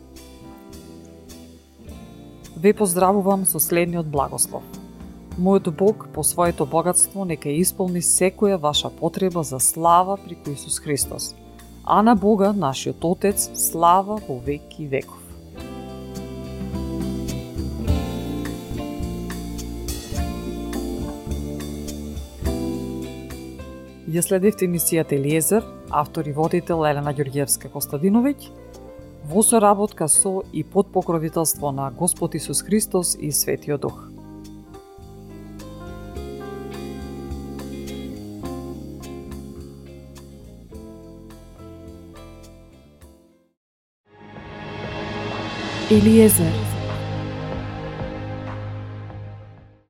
Ве 2.56 2.74
поздравувам 2.74 3.45
со 3.45 3.60
следниот 3.60 4.06
благослов. 4.06 4.64
Мојот 5.39 5.72
Бог 5.78 6.08
по 6.14 6.24
своето 6.24 6.66
богатство 6.66 7.26
нека 7.26 7.49
исполни 7.49 8.02
секоја 8.02 8.60
ваша 8.60 8.89
потреба 8.89 9.43
за 9.43 9.60
слава 9.60 10.18
преку 10.18 10.52
Исус 10.52 10.80
Христос. 10.80 11.36
А 11.84 12.02
на 12.02 12.16
Бога, 12.16 12.54
нашиот 12.54 13.04
Отец, 13.04 13.49
слава 13.56 14.20
во 14.28 14.39
век 14.39 14.80
и 14.80 14.88
веков. 14.88 15.21
Ја 24.12 24.20
следевте 24.20 24.66
емисијата 24.68 25.16
Елиезер, 25.16 25.64
автор 25.88 26.26
и 26.28 26.34
водител 26.36 26.82
Елена 26.84 27.14
Ѓорѓевска 27.16 27.70
Костадиновиќ, 27.72 28.49
во 29.32 29.39
соработка 29.39 30.09
со 30.12 30.41
и 30.51 30.66
под 30.68 30.89
покровителство 30.91 31.72
на 31.72 31.86
Господ 31.95 32.36
Исус 32.36 32.59
Христос 32.62 33.16
и 33.16 33.32
Светиот 33.32 33.82
Дух. 33.82 34.01
Елиезер 45.89 46.71